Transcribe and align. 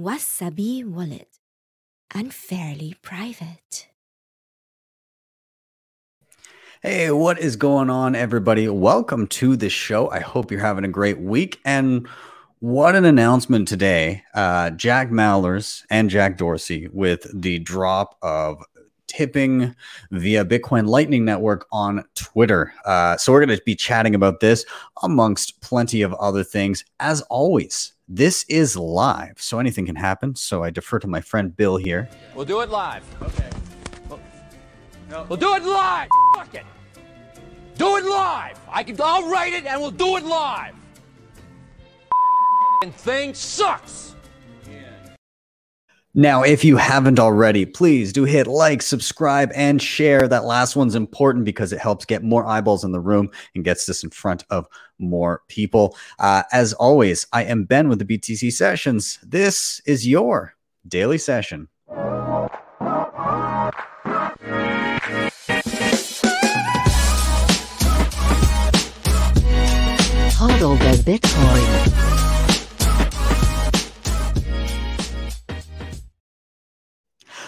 Wasabi 0.00 0.84
Wallet. 0.84 1.38
Unfairly 2.12 2.96
private. 3.00 3.86
Hey, 6.82 7.12
what 7.12 7.38
is 7.38 7.54
going 7.54 7.90
on, 7.90 8.16
everybody? 8.16 8.68
Welcome 8.68 9.28
to 9.28 9.54
the 9.54 9.70
show. 9.70 10.10
I 10.10 10.18
hope 10.18 10.50
you're 10.50 10.58
having 10.58 10.84
a 10.84 10.88
great 10.88 11.20
week. 11.20 11.60
And 11.64 12.08
what 12.58 12.96
an 12.96 13.04
announcement 13.04 13.68
today. 13.68 14.24
Uh, 14.34 14.70
Jack 14.70 15.10
Mallers 15.10 15.84
and 15.90 16.10
Jack 16.10 16.38
Dorsey 16.38 16.88
with 16.92 17.28
the 17.32 17.60
drop 17.60 18.18
of 18.20 18.64
tipping 19.06 19.76
via 20.10 20.44
Bitcoin 20.44 20.88
Lightning 20.88 21.24
Network 21.24 21.68
on 21.70 22.02
Twitter. 22.16 22.74
Uh, 22.84 23.16
so 23.16 23.30
we're 23.30 23.46
going 23.46 23.56
to 23.56 23.62
be 23.64 23.76
chatting 23.76 24.16
about 24.16 24.40
this 24.40 24.64
amongst 25.04 25.60
plenty 25.60 26.02
of 26.02 26.12
other 26.14 26.42
things. 26.42 26.84
As 26.98 27.20
always, 27.30 27.93
this 28.08 28.44
is 28.48 28.76
live, 28.76 29.40
so 29.40 29.58
anything 29.58 29.86
can 29.86 29.96
happen. 29.96 30.34
So 30.34 30.62
I 30.62 30.70
defer 30.70 30.98
to 30.98 31.06
my 31.06 31.20
friend 31.20 31.56
Bill 31.56 31.76
here. 31.76 32.08
We'll 32.34 32.44
do 32.44 32.60
it 32.60 32.68
live. 32.68 33.02
Okay. 33.22 33.50
We'll, 34.08 34.20
we'll 35.28 35.38
do 35.38 35.54
it 35.54 35.64
live. 35.64 36.08
Fuck 36.34 36.54
it. 36.54 36.64
Do 37.76 37.96
it 37.96 38.04
live. 38.04 38.58
I 38.68 38.82
can. 38.84 38.96
I'll 39.00 39.30
write 39.30 39.52
it, 39.52 39.66
and 39.66 39.80
we'll 39.80 39.90
do 39.90 40.16
it 40.16 40.24
live. 40.24 40.74
And 42.82 42.94
thing 42.94 43.34
sucks. 43.34 44.13
Now, 46.16 46.44
if 46.44 46.64
you 46.64 46.76
haven't 46.76 47.18
already, 47.18 47.66
please 47.66 48.12
do 48.12 48.22
hit 48.22 48.46
like, 48.46 48.82
subscribe, 48.82 49.50
and 49.52 49.82
share. 49.82 50.28
That 50.28 50.44
last 50.44 50.76
one's 50.76 50.94
important 50.94 51.44
because 51.44 51.72
it 51.72 51.80
helps 51.80 52.04
get 52.04 52.22
more 52.22 52.46
eyeballs 52.46 52.84
in 52.84 52.92
the 52.92 53.00
room 53.00 53.30
and 53.56 53.64
gets 53.64 53.86
this 53.86 54.04
in 54.04 54.10
front 54.10 54.44
of 54.48 54.68
more 55.00 55.42
people. 55.48 55.96
Uh, 56.20 56.44
as 56.52 56.72
always, 56.74 57.26
I 57.32 57.42
am 57.42 57.64
Ben 57.64 57.88
with 57.88 57.98
the 57.98 58.04
BTC 58.04 58.52
Sessions. 58.52 59.18
This 59.24 59.80
is 59.86 60.06
your 60.06 60.54
daily 60.86 61.18
session. 61.18 61.66
Hodl 70.38 70.78
Bitcoin. 71.02 72.03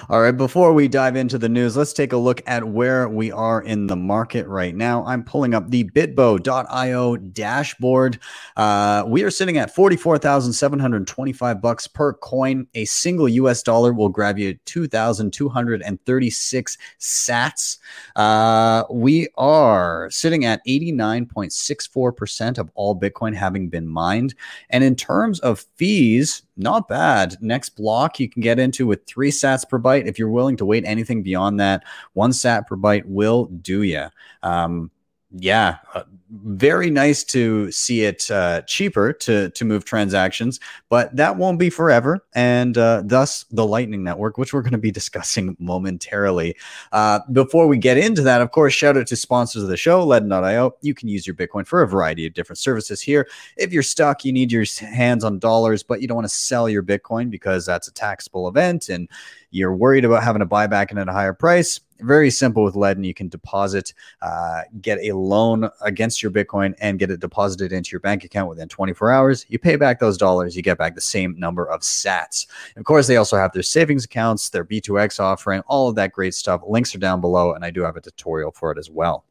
All 0.08 0.20
right, 0.20 0.30
before 0.30 0.72
we 0.72 0.86
dive 0.86 1.16
into 1.16 1.36
the 1.36 1.48
news, 1.48 1.76
let's 1.76 1.92
take 1.92 2.12
a 2.12 2.16
look 2.16 2.40
at 2.46 2.62
where 2.62 3.08
we 3.08 3.32
are 3.32 3.62
in 3.62 3.88
the 3.88 3.96
market 3.96 4.46
right 4.46 4.72
now. 4.72 5.04
I'm 5.04 5.24
pulling 5.24 5.52
up 5.52 5.68
the 5.68 5.82
bitbo.io 5.82 7.16
dashboard. 7.16 8.20
Uh, 8.56 9.02
we 9.04 9.24
are 9.24 9.32
sitting 9.32 9.58
at 9.58 9.74
44,725 9.74 11.60
bucks 11.60 11.88
per 11.88 12.12
coin. 12.12 12.68
A 12.74 12.84
single 12.84 13.28
US 13.28 13.64
dollar 13.64 13.92
will 13.92 14.08
grab 14.08 14.38
you 14.38 14.54
2,236 14.66 16.78
sats. 17.00 17.78
Uh, 18.14 18.84
we 18.88 19.26
are 19.36 20.08
sitting 20.12 20.44
at 20.44 20.64
89.64% 20.68 22.58
of 22.58 22.70
all 22.76 22.96
Bitcoin 22.96 23.34
having 23.34 23.68
been 23.68 23.88
mined. 23.88 24.36
And 24.70 24.84
in 24.84 24.94
terms 24.94 25.40
of 25.40 25.66
fees, 25.74 26.42
not 26.56 26.88
bad. 26.88 27.36
Next 27.40 27.70
block 27.70 28.18
you 28.18 28.28
can 28.28 28.42
get 28.42 28.58
into 28.58 28.86
with 28.86 29.06
three 29.06 29.30
sats 29.30 29.68
per 29.68 29.78
byte. 29.78 30.06
If 30.06 30.18
you're 30.18 30.30
willing 30.30 30.56
to 30.58 30.64
wait 30.64 30.84
anything 30.86 31.22
beyond 31.22 31.60
that, 31.60 31.84
one 32.14 32.32
sat 32.32 32.66
per 32.66 32.76
byte 32.76 33.04
will 33.04 33.46
do 33.46 33.82
you. 33.82 34.06
Um, 34.42 34.90
yeah, 35.32 35.78
uh, 35.94 36.04
very 36.30 36.88
nice 36.88 37.24
to 37.24 37.70
see 37.72 38.02
it 38.02 38.30
uh, 38.30 38.62
cheaper 38.62 39.12
to 39.12 39.50
to 39.50 39.64
move 39.64 39.84
transactions, 39.84 40.60
but 40.88 41.14
that 41.16 41.36
won't 41.36 41.58
be 41.58 41.68
forever, 41.68 42.24
and 42.34 42.78
uh, 42.78 43.02
thus 43.04 43.44
the 43.50 43.66
Lightning 43.66 44.04
Network, 44.04 44.38
which 44.38 44.52
we're 44.52 44.62
going 44.62 44.72
to 44.72 44.78
be 44.78 44.90
discussing 44.92 45.56
momentarily. 45.58 46.56
Uh, 46.92 47.20
before 47.32 47.66
we 47.66 47.76
get 47.76 47.98
into 47.98 48.22
that, 48.22 48.40
of 48.40 48.52
course, 48.52 48.72
shout 48.72 48.96
out 48.96 49.08
to 49.08 49.16
sponsors 49.16 49.64
of 49.64 49.68
the 49.68 49.76
show, 49.76 50.06
Ledn.io. 50.06 50.76
You 50.80 50.94
can 50.94 51.08
use 51.08 51.26
your 51.26 51.34
Bitcoin 51.34 51.66
for 51.66 51.82
a 51.82 51.88
variety 51.88 52.24
of 52.26 52.34
different 52.34 52.58
services 52.58 53.00
here. 53.00 53.28
If 53.56 53.72
you're 53.72 53.82
stuck, 53.82 54.24
you 54.24 54.32
need 54.32 54.52
your 54.52 54.64
hands 54.80 55.24
on 55.24 55.40
dollars, 55.40 55.82
but 55.82 56.00
you 56.00 56.08
don't 56.08 56.16
want 56.16 56.28
to 56.28 56.34
sell 56.34 56.68
your 56.68 56.84
Bitcoin 56.84 57.30
because 57.30 57.66
that's 57.66 57.88
a 57.88 57.92
taxable 57.92 58.48
event, 58.48 58.88
and 58.88 59.08
you're 59.50 59.74
worried 59.74 60.04
about 60.04 60.22
having 60.22 60.40
to 60.40 60.46
buy 60.46 60.68
back 60.68 60.92
in 60.92 60.98
at 60.98 61.08
a 61.08 61.12
higher 61.12 61.34
price 61.34 61.80
very 62.00 62.30
simple 62.30 62.64
with 62.64 62.74
Ledn. 62.74 63.04
You 63.04 63.14
can 63.14 63.28
deposit, 63.28 63.92
uh, 64.22 64.62
get 64.80 64.98
a 64.98 65.12
loan 65.12 65.68
against 65.80 66.22
your 66.22 66.30
Bitcoin 66.30 66.74
and 66.80 66.98
get 66.98 67.10
it 67.10 67.20
deposited 67.20 67.72
into 67.72 67.90
your 67.92 68.00
bank 68.00 68.24
account 68.24 68.48
within 68.48 68.68
24 68.68 69.10
hours. 69.10 69.46
You 69.48 69.58
pay 69.58 69.76
back 69.76 69.98
those 69.98 70.18
dollars, 70.18 70.56
you 70.56 70.62
get 70.62 70.78
back 70.78 70.94
the 70.94 71.00
same 71.00 71.38
number 71.38 71.68
of 71.68 71.80
sats. 71.80 72.46
Of 72.76 72.84
course, 72.84 73.06
they 73.06 73.16
also 73.16 73.36
have 73.36 73.52
their 73.52 73.62
savings 73.62 74.04
accounts, 74.04 74.50
their 74.50 74.64
B2X 74.64 75.20
offering, 75.20 75.62
all 75.66 75.88
of 75.88 75.94
that 75.96 76.12
great 76.12 76.34
stuff. 76.34 76.62
Links 76.66 76.94
are 76.94 76.98
down 76.98 77.20
below, 77.20 77.54
and 77.54 77.64
I 77.64 77.70
do 77.70 77.82
have 77.82 77.96
a 77.96 78.00
tutorial 78.00 78.52
for 78.52 78.72
it 78.72 78.78
as 78.78 78.90
well. 78.90 79.24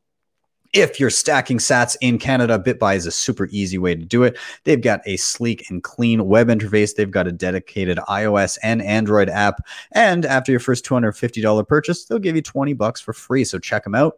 If 0.75 1.00
you're 1.00 1.09
stacking 1.09 1.59
sats 1.59 1.96
in 2.02 2.19
Canada, 2.19 2.59
BitBuy 2.59 2.97
is 2.97 3.06
a 3.06 3.12
super 3.12 3.47
easy 3.50 3.78
way 3.78 3.96
to 3.96 4.03
do 4.03 4.24
it. 4.24 4.38
They've 4.66 4.81
got 4.81 5.00
a 5.06 5.16
sleek 5.16 5.69
and 5.69 5.81
clean 5.81 6.28
web 6.28 6.50
interface. 6.50 6.94
They've 6.94 7.09
got 7.09 7.28
a 7.28 7.31
dedicated 7.31 7.97
iOS 8.09 8.58
and 8.62 8.81
Android 8.81 9.30
app. 9.30 9.66
And 9.94 10.25
after 10.25 10.52
your 10.52 10.59
first 10.59 10.86
$250 10.86 11.66
purchase, 11.66 12.03
they'll 12.03 12.19
give 12.19 12.36
you 12.36 12.41
20 12.41 12.74
bucks 12.74 13.00
for 13.00 13.13
free. 13.13 13.46
So 13.46 13.58
check 13.58 13.86
them 13.86 13.96
out. 13.96 14.18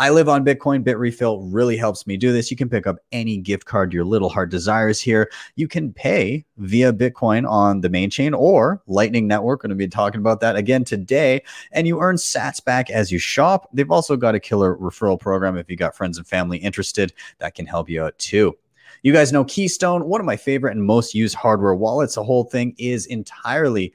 I 0.00 0.08
live 0.08 0.30
on 0.30 0.46
Bitcoin. 0.46 0.82
Bitrefill 0.82 1.46
really 1.52 1.76
helps 1.76 2.06
me 2.06 2.16
do 2.16 2.32
this. 2.32 2.50
You 2.50 2.56
can 2.56 2.70
pick 2.70 2.86
up 2.86 2.96
any 3.12 3.36
gift 3.36 3.66
card 3.66 3.92
your 3.92 4.06
little 4.06 4.30
heart 4.30 4.50
desires 4.50 4.98
here. 4.98 5.30
You 5.56 5.68
can 5.68 5.92
pay 5.92 6.46
via 6.56 6.90
Bitcoin 6.90 7.46
on 7.46 7.82
the 7.82 7.90
main 7.90 8.08
chain 8.08 8.32
or 8.32 8.80
Lightning 8.86 9.28
Network. 9.28 9.62
We're 9.62 9.68
going 9.68 9.78
to 9.78 9.84
be 9.84 9.88
talking 9.88 10.22
about 10.22 10.40
that 10.40 10.56
again 10.56 10.84
today. 10.84 11.42
And 11.72 11.86
you 11.86 12.00
earn 12.00 12.16
sats 12.16 12.64
back 12.64 12.88
as 12.88 13.12
you 13.12 13.18
shop. 13.18 13.68
They've 13.74 13.90
also 13.90 14.16
got 14.16 14.34
a 14.34 14.40
killer 14.40 14.74
referral 14.76 15.20
program 15.20 15.58
if 15.58 15.68
you 15.68 15.76
got 15.76 15.94
friends 15.94 16.16
and 16.16 16.26
family 16.26 16.56
interested 16.56 17.12
that 17.40 17.54
can 17.54 17.66
help 17.66 17.90
you 17.90 18.02
out 18.02 18.18
too. 18.18 18.56
You 19.02 19.12
guys 19.12 19.32
know 19.32 19.44
Keystone, 19.44 20.06
one 20.06 20.20
of 20.20 20.26
my 20.26 20.38
favorite 20.38 20.74
and 20.74 20.82
most 20.82 21.14
used 21.14 21.34
hardware 21.34 21.74
wallets. 21.74 22.14
The 22.14 22.24
whole 22.24 22.44
thing 22.44 22.74
is 22.78 23.04
entirely 23.04 23.92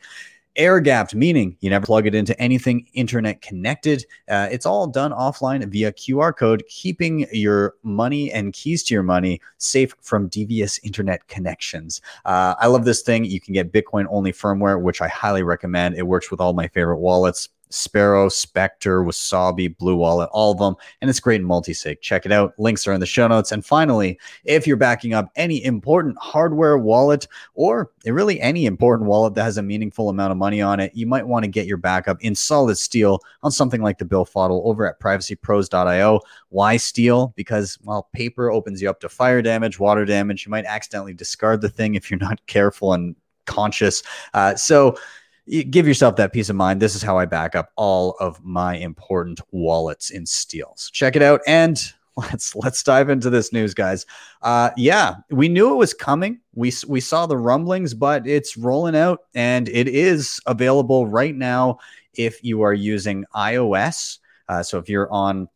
air 0.56 0.80
gapped, 0.80 1.16
meaning 1.16 1.58
you 1.60 1.70
never 1.70 1.86
plug 1.86 2.08
it 2.08 2.16
into 2.16 2.40
anything 2.42 2.88
internet 2.94 3.42
connected. 3.42 4.06
Uh, 4.30 4.48
it's 4.52 4.66
all 4.66 4.88
done 4.88 5.12
offline 5.12 5.66
via 5.68 5.92
QR 5.92 6.36
code, 6.36 6.64
keeping 6.68 7.28
your 7.32 7.76
money 7.84 8.32
and 8.32 8.54
keys 8.54 8.84
to 8.84 8.94
your 8.94 9.04
money 9.04 9.42
safe 9.58 9.96
from 10.02 10.28
devious 10.28 10.80
internet 10.80 11.28
connections. 11.28 12.02
Uh, 12.26 12.56
I 12.60 12.68
love 12.68 12.86
this 12.86 13.02
thing. 13.02 13.26
You 13.26 13.40
can 13.40 13.54
get 13.54 13.72
Bitcoin 13.72 14.06
only 14.10 14.32
firmware, 14.32 14.82
which 14.82 15.02
I 15.02 15.08
highly 15.08 15.44
recommend. 15.44 15.96
It 15.96 16.08
works 16.08 16.32
with 16.32 16.40
all 16.40 16.54
my 16.54 16.68
favorite 16.68 17.00
wallets. 17.00 17.50
Sparrow, 17.76 18.30
Spectre, 18.30 19.04
Wasabi, 19.04 19.78
Blue 19.78 19.96
Wallet, 19.96 20.30
all 20.32 20.52
of 20.52 20.58
them. 20.58 20.76
And 21.02 21.10
it's 21.10 21.20
great 21.20 21.42
in 21.42 21.48
multi-sig. 21.48 22.02
Check 22.02 22.26
it 22.26 22.32
out. 22.32 22.54
Links 22.58 22.88
are 22.88 22.94
in 22.94 23.00
the 23.00 23.06
show 23.06 23.28
notes. 23.28 23.52
And 23.52 23.66
finally, 23.66 24.20
if 24.46 24.66
you're 24.66 24.78
backing 24.78 25.14
up 25.14 25.30
any 25.36 25.64
important 25.64 26.18
hardware 26.20 26.78
wallet 26.78 27.28
or 27.54 27.92
really 28.06 28.40
any 28.42 28.66
important 28.66 29.10
wallet 29.10 29.36
that 29.36 29.44
has 29.44 29.58
a 29.58 29.64
meaningful 29.64 30.10
amount 30.10 30.32
of 30.32 30.38
money 30.38 30.62
on 30.62 30.80
it, 30.80 30.92
you 30.96 31.06
might 31.06 31.28
want 31.28 31.44
to 31.44 31.52
get 31.52 31.68
your 31.68 31.78
backup 31.78 32.22
in 32.22 32.34
solid 32.36 32.78
steel 32.78 33.20
on 33.44 33.52
something 33.52 33.82
like 33.82 33.98
the 33.98 34.06
Billfodl 34.06 34.66
over 34.66 34.88
at 34.88 35.00
privacypros.io. 35.00 36.22
Why 36.50 36.78
steel? 36.78 37.34
Because, 37.36 37.78
well, 37.84 38.10
paper 38.14 38.52
opens 38.52 38.82
you 38.82 38.90
up 38.90 39.00
to 39.02 39.10
fire 39.10 39.42
damage, 39.42 39.80
water 39.80 40.06
damage. 40.06 40.46
You 40.46 40.50
might 40.50 40.66
accidentally 40.66 41.14
discard 41.14 41.62
the 41.62 41.70
thing 41.70 41.96
if 41.96 42.10
you're 42.10 42.20
not 42.20 42.44
careful 42.48 42.94
and 42.94 43.16
conscious. 43.46 44.04
Uh, 44.34 44.56
so, 44.56 44.98
give 45.48 45.88
yourself 45.88 46.16
that 46.16 46.34
peace 46.34 46.50
of 46.50 46.56
mind. 46.56 46.82
This 46.82 46.96
is 46.96 47.02
how 47.02 47.18
I 47.18 47.26
back 47.26 47.56
up 47.56 47.72
all 47.76 48.12
of 48.20 48.44
my 48.44 48.76
important 48.76 49.42
wallets 49.52 50.10
in 50.10 50.26
steels. 50.26 50.90
Check 50.94 51.16
it 51.16 51.22
out 51.22 51.42
and 51.48 51.82
let's 52.18 52.56
let's 52.56 52.82
dive 52.82 53.10
into 53.10 53.30
this 53.30 53.52
news 53.52 53.74
guys 53.74 54.06
uh 54.42 54.70
yeah 54.78 55.16
we 55.32 55.50
knew 55.50 55.74
it 55.74 55.78
was 55.78 55.94
coming 55.94 56.40
we 56.54 56.72
we 56.88 57.02
saw 57.02 57.26
the 57.26 57.38
rumblings 57.38 57.94
but 57.94 58.26
it's 58.26 58.56
rolling 58.56 58.96
out 58.96 59.24
and 59.34 59.68
it 59.68 59.90
is 59.90 60.40
available 60.46 61.08
right 61.08 61.36
now 61.36 61.78
if 62.14 62.42
you 62.42 62.62
are 62.62 62.74
using 62.74 63.26
ios 63.36 64.20
uh, 64.48 64.64
so 64.64 64.78
if 64.78 64.88
you're 64.88 65.12
on 65.12 65.50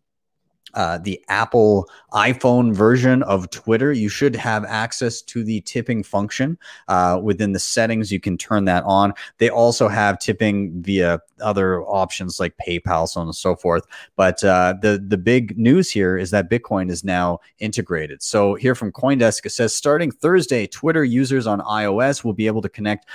uh, 0.74 0.98
the 1.00 1.24
Apple 1.30 1.90
iPhone 2.14 2.74
version 2.74 3.24
of 3.24 3.50
Twitter, 3.50 3.92
you 3.92 4.10
should 4.10 4.36
have 4.36 4.66
access 4.66 5.22
to 5.24 5.44
the 5.44 5.62
tipping 5.62 6.04
function 6.04 6.58
uh, 6.88 7.20
within 7.22 7.52
the 7.52 7.60
settings. 7.60 8.12
You 8.12 8.20
can 8.20 8.38
turn 8.38 8.66
that 8.66 8.84
on. 8.86 9.14
They 9.38 9.50
also 9.50 9.88
have 9.88 10.20
tipping 10.20 10.82
via 10.82 11.20
other 11.42 11.82
options 11.84 12.40
like 12.40 12.56
PayPal, 12.58 13.08
so 13.08 13.22
on 13.22 13.28
and 13.28 13.36
so 13.36 13.56
forth. 13.56 13.86
But 14.16 14.44
uh, 14.44 14.76
the 14.82 15.04
the 15.06 15.18
big 15.18 15.58
news 15.58 15.90
here 15.90 16.18
is 16.18 16.32
that 16.32 16.50
Bitcoin 16.50 16.90
is 16.90 17.04
now 17.04 17.40
integrated. 17.60 18.22
So 18.22 18.56
here 18.56 18.76
from 18.76 18.92
CoinDesk, 18.92 19.46
it 19.46 19.52
says 19.52 19.74
starting 19.74 20.12
Thursday, 20.12 20.68
Twitter 20.68 21.04
users 21.04 21.48
on 21.48 21.62
iOS 21.62 22.24
will 22.24 22.34
be 22.34 22.48
able 22.48 22.62
to 22.62 22.70
connect 22.70 23.06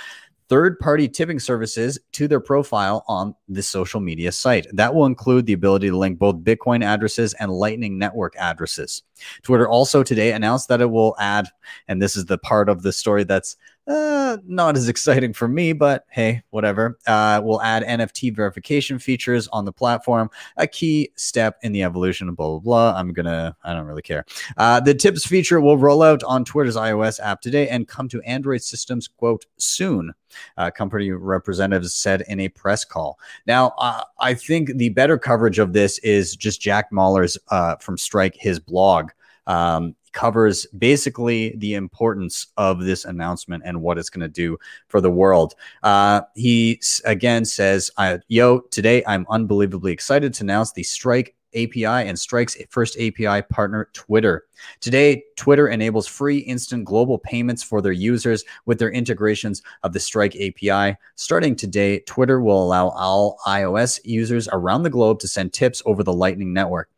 third 0.49 0.79
party 0.79 1.07
tipping 1.07 1.39
services 1.39 1.99
to 2.11 2.27
their 2.27 2.39
profile 2.39 3.03
on 3.07 3.35
the 3.47 3.63
social 3.63 3.99
media 3.99 4.31
site. 4.31 4.67
That 4.73 4.93
will 4.93 5.05
include 5.05 5.45
the 5.45 5.53
ability 5.53 5.89
to 5.89 5.97
link 5.97 6.19
both 6.19 6.43
Bitcoin 6.43 6.83
addresses 6.83 7.33
and 7.35 7.51
Lightning 7.51 7.97
Network 7.97 8.35
addresses. 8.37 9.03
Twitter 9.43 9.67
also 9.67 10.03
today 10.03 10.33
announced 10.33 10.67
that 10.69 10.81
it 10.81 10.91
will 10.91 11.15
add, 11.19 11.47
and 11.87 12.01
this 12.01 12.15
is 12.15 12.25
the 12.25 12.37
part 12.37 12.69
of 12.69 12.83
the 12.83 12.93
story 12.93 13.23
that's 13.23 13.57
uh, 13.87 14.37
not 14.45 14.75
as 14.75 14.89
exciting 14.89 15.33
for 15.33 15.47
me, 15.47 15.73
but 15.73 16.05
hey, 16.09 16.41
whatever. 16.49 16.97
Uh, 17.05 17.39
we'll 17.43 17.61
add 17.61 17.83
NFT 17.83 18.35
verification 18.35 18.97
features 18.97 19.47
on 19.49 19.65
the 19.65 19.71
platform, 19.71 20.29
a 20.57 20.65
key 20.65 21.11
step 21.15 21.57
in 21.61 21.71
the 21.71 21.83
evolution 21.83 22.27
of 22.27 22.35
blah, 22.35 22.47
blah, 22.47 22.59
blah. 22.59 22.99
I'm 22.99 23.13
going 23.13 23.27
to, 23.27 23.55
I 23.63 23.73
don't 23.73 23.85
really 23.85 24.01
care. 24.01 24.25
Uh, 24.57 24.79
the 24.79 24.93
tips 24.93 25.25
feature 25.25 25.61
will 25.61 25.77
roll 25.77 26.01
out 26.01 26.23
on 26.23 26.45
Twitter's 26.45 26.75
iOS 26.75 27.19
app 27.19 27.41
today 27.41 27.69
and 27.69 27.87
come 27.87 28.09
to 28.09 28.21
Android 28.21 28.63
systems, 28.63 29.07
quote, 29.07 29.45
soon. 29.57 30.13
Uh, 30.57 30.69
company 30.71 31.11
representatives 31.11 31.93
said 31.93 32.23
in 32.27 32.39
a 32.41 32.49
press 32.49 32.83
call. 32.83 33.19
Now, 33.45 33.73
uh, 33.77 34.03
I 34.19 34.33
think 34.33 34.75
the 34.75 34.89
better 34.89 35.17
coverage 35.17 35.59
of 35.59 35.73
this 35.73 35.99
is 35.99 36.35
just 36.35 36.59
Jack 36.59 36.91
Mallers 36.91 37.37
uh, 37.49 37.75
from 37.77 37.97
Strike, 37.97 38.35
his 38.35 38.59
blog. 38.59 39.11
Um, 39.47 39.95
covers 40.15 40.65
basically 40.77 41.55
the 41.57 41.75
importance 41.75 42.47
of 42.57 42.79
this 42.79 43.05
announcement 43.05 43.61
and 43.65 43.79
what 43.79 43.99
it's 43.99 44.09
going 44.09 44.21
to 44.21 44.27
do 44.27 44.57
for 44.87 44.99
the 44.99 45.11
world. 45.11 45.53
Uh, 45.83 46.21
he 46.33 46.81
again 47.03 47.45
says, 47.45 47.91
Yo, 48.27 48.61
today 48.71 49.03
I'm 49.05 49.27
unbelievably 49.29 49.91
excited 49.91 50.33
to 50.33 50.43
announce 50.43 50.71
the 50.71 50.81
Strike 50.81 51.35
API 51.55 51.85
and 51.85 52.19
Strike's 52.19 52.57
first 52.69 52.97
API 52.99 53.41
partner, 53.43 53.89
Twitter. 53.93 54.45
Today, 54.81 55.23
Twitter 55.35 55.69
enables 55.69 56.07
free 56.07 56.39
instant 56.39 56.85
global 56.85 57.17
payments 57.17 57.63
for 57.63 57.81
their 57.81 57.91
users 57.91 58.43
with 58.65 58.79
their 58.79 58.91
integrations 58.91 59.61
of 59.83 59.93
the 59.93 59.99
Strike 59.99 60.35
API. 60.35 60.97
Starting 61.15 61.55
today, 61.55 61.99
Twitter 62.01 62.41
will 62.41 62.61
allow 62.63 62.89
all 62.89 63.37
iOS 63.47 63.99
users 64.03 64.49
around 64.51 64.83
the 64.83 64.89
globe 64.89 65.19
to 65.19 65.27
send 65.27 65.53
tips 65.53 65.81
over 65.85 66.03
the 66.03 66.13
Lightning 66.13 66.53
Network. 66.53 66.89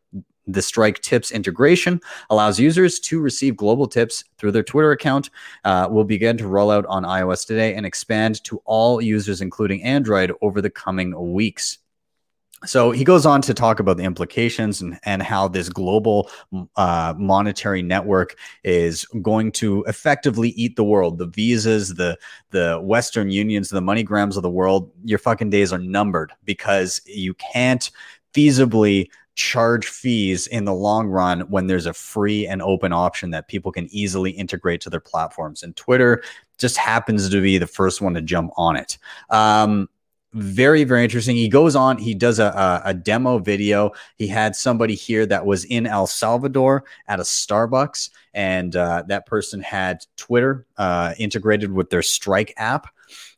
The 0.48 0.62
Strike 0.62 1.00
Tips 1.02 1.30
integration 1.30 2.00
allows 2.30 2.58
users 2.58 2.98
to 3.00 3.20
receive 3.20 3.56
global 3.56 3.86
tips 3.86 4.24
through 4.38 4.52
their 4.52 4.62
Twitter 4.62 4.92
account. 4.92 5.30
Uh, 5.64 5.88
will 5.90 6.04
begin 6.04 6.36
to 6.38 6.48
roll 6.48 6.70
out 6.70 6.86
on 6.86 7.04
iOS 7.04 7.46
today 7.46 7.74
and 7.74 7.84
expand 7.84 8.42
to 8.44 8.60
all 8.64 9.00
users, 9.00 9.40
including 9.40 9.82
Android, 9.82 10.32
over 10.40 10.60
the 10.60 10.70
coming 10.70 11.32
weeks. 11.32 11.78
So 12.64 12.90
he 12.90 13.04
goes 13.04 13.24
on 13.24 13.40
to 13.42 13.54
talk 13.54 13.78
about 13.78 13.98
the 13.98 14.02
implications 14.02 14.80
and, 14.80 14.98
and 15.04 15.22
how 15.22 15.46
this 15.46 15.68
global 15.68 16.28
uh, 16.74 17.14
monetary 17.16 17.82
network 17.82 18.36
is 18.64 19.04
going 19.22 19.52
to 19.52 19.84
effectively 19.84 20.48
eat 20.50 20.74
the 20.74 20.82
world. 20.82 21.18
The 21.18 21.26
visas, 21.26 21.94
the 21.94 22.18
the 22.50 22.80
Western 22.82 23.30
unions, 23.30 23.68
the 23.68 23.80
MoneyGrams 23.80 24.36
of 24.36 24.42
the 24.42 24.50
world. 24.50 24.90
Your 25.04 25.20
fucking 25.20 25.50
days 25.50 25.72
are 25.72 25.78
numbered 25.78 26.32
because 26.44 27.00
you 27.06 27.34
can't 27.34 27.88
feasibly 28.34 29.08
charge 29.38 29.86
fees 29.86 30.48
in 30.48 30.64
the 30.64 30.74
long 30.74 31.06
run 31.06 31.42
when 31.42 31.68
there's 31.68 31.86
a 31.86 31.94
free 31.94 32.44
and 32.44 32.60
open 32.60 32.92
option 32.92 33.30
that 33.30 33.46
people 33.46 33.70
can 33.70 33.86
easily 33.92 34.32
integrate 34.32 34.80
to 34.80 34.90
their 34.90 35.00
platforms. 35.00 35.62
And 35.62 35.76
Twitter 35.76 36.24
just 36.58 36.76
happens 36.76 37.30
to 37.30 37.40
be 37.40 37.56
the 37.56 37.66
first 37.68 38.00
one 38.00 38.14
to 38.14 38.20
jump 38.20 38.50
on 38.56 38.74
it. 38.74 38.98
Um, 39.30 39.88
very 40.34 40.84
very 40.84 41.02
interesting 41.02 41.36
he 41.36 41.48
goes 41.48 41.74
on 41.74 41.96
he 41.96 42.12
does 42.12 42.38
a, 42.38 42.82
a, 42.84 42.92
demo 42.92 43.38
video 43.38 43.90
he 44.18 44.26
had 44.26 44.54
somebody 44.54 44.94
here 44.94 45.24
that 45.24 45.46
was 45.46 45.64
in 45.64 45.86
el 45.86 46.06
salvador 46.06 46.84
at 47.06 47.18
a 47.18 47.22
starbucks 47.22 48.10
and 48.34 48.76
uh, 48.76 49.02
that 49.08 49.24
person 49.24 49.62
had 49.62 50.04
twitter 50.18 50.66
uh, 50.76 51.14
integrated 51.16 51.72
with 51.72 51.88
their 51.88 52.02
strike 52.02 52.52
app 52.58 52.88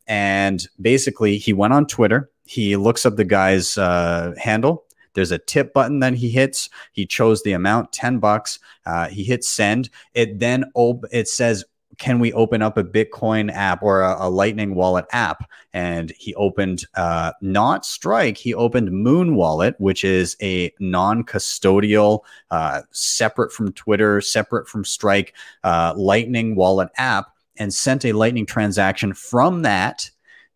and 0.08 0.66
basically 0.80 1.38
he 1.38 1.52
went 1.52 1.72
on 1.72 1.86
twitter 1.86 2.28
he 2.44 2.74
looks 2.74 3.06
up 3.06 3.14
the 3.14 3.24
guy's 3.24 3.78
uh, 3.78 4.34
handle 4.36 4.84
there's 5.14 5.32
a 5.32 5.38
tip 5.38 5.72
button 5.72 6.00
that 6.00 6.14
he 6.14 6.30
hits. 6.30 6.68
He 6.92 7.06
chose 7.06 7.42
the 7.42 7.52
amount, 7.52 7.92
10 7.92 8.18
bucks. 8.18 8.58
Uh, 8.86 9.08
he 9.08 9.24
hits 9.24 9.48
send. 9.48 9.90
It 10.14 10.38
then 10.38 10.64
op- 10.74 11.04
it 11.10 11.28
says, 11.28 11.64
can 11.98 12.18
we 12.18 12.32
open 12.32 12.62
up 12.62 12.78
a 12.78 12.82
Bitcoin 12.82 13.52
app 13.52 13.82
or 13.82 14.00
a, 14.00 14.26
a 14.26 14.30
Lightning 14.30 14.74
wallet 14.74 15.04
app? 15.12 15.48
And 15.72 16.10
he 16.18 16.34
opened 16.34 16.84
uh, 16.94 17.32
not 17.42 17.84
Strike, 17.84 18.38
he 18.38 18.54
opened 18.54 18.88
Muun 18.88 19.34
Wallet, 19.34 19.74
which 19.78 20.02
is 20.02 20.36
a 20.42 20.72
non 20.80 21.22
custodial, 21.22 22.20
uh, 22.50 22.82
separate 22.90 23.52
from 23.52 23.72
Twitter, 23.72 24.20
separate 24.20 24.66
from 24.66 24.84
Strike, 24.84 25.34
uh, 25.62 25.92
Lightning 25.94 26.56
wallet 26.56 26.88
app, 26.96 27.34
and 27.58 27.72
sent 27.72 28.04
a 28.04 28.12
Lightning 28.12 28.46
transaction 28.46 29.12
from 29.12 29.62
that 29.62 30.10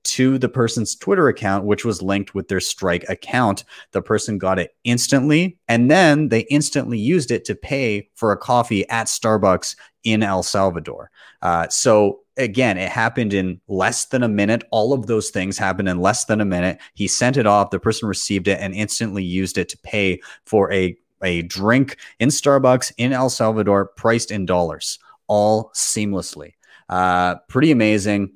to 0.04 0.38
the 0.38 0.48
person's 0.48 0.94
Twitter 0.94 1.28
account, 1.28 1.64
which 1.64 1.84
was 1.84 2.02
linked 2.02 2.34
with 2.34 2.48
their 2.48 2.60
Strike 2.60 3.04
account. 3.08 3.64
The 3.92 4.02
person 4.02 4.38
got 4.38 4.58
it 4.58 4.74
instantly, 4.84 5.58
and 5.68 5.90
then 5.90 6.28
they 6.28 6.40
instantly 6.42 6.98
used 6.98 7.30
it 7.30 7.44
to 7.46 7.54
pay 7.54 8.08
for 8.14 8.32
a 8.32 8.36
coffee 8.36 8.88
at 8.88 9.06
Starbucks 9.06 9.76
in 10.04 10.22
El 10.22 10.42
Salvador. 10.42 11.10
Uh, 11.42 11.68
so 11.68 12.20
again, 12.36 12.76
it 12.76 12.90
happened 12.90 13.32
in 13.32 13.60
less 13.68 14.06
than 14.06 14.22
a 14.22 14.28
minute. 14.28 14.64
All 14.70 14.92
of 14.92 15.06
those 15.06 15.30
things 15.30 15.56
happened 15.56 15.88
in 15.88 15.98
less 16.00 16.26
than 16.26 16.40
a 16.40 16.44
minute. 16.44 16.78
He 16.94 17.08
sent 17.08 17.36
it 17.36 17.46
off. 17.46 17.70
The 17.70 17.80
person 17.80 18.08
received 18.08 18.48
it 18.48 18.60
and 18.60 18.74
instantly 18.74 19.24
used 19.24 19.58
it 19.58 19.68
to 19.70 19.78
pay 19.78 20.20
for 20.44 20.72
a 20.72 20.96
a 21.22 21.40
drink 21.42 21.96
in 22.18 22.28
Starbucks 22.28 22.92
in 22.98 23.14
El 23.14 23.30
Salvador, 23.30 23.86
priced 23.86 24.30
in 24.30 24.44
dollars, 24.44 24.98
all 25.26 25.70
seamlessly. 25.74 26.52
Uh, 26.90 27.36
pretty 27.48 27.70
amazing 27.70 28.30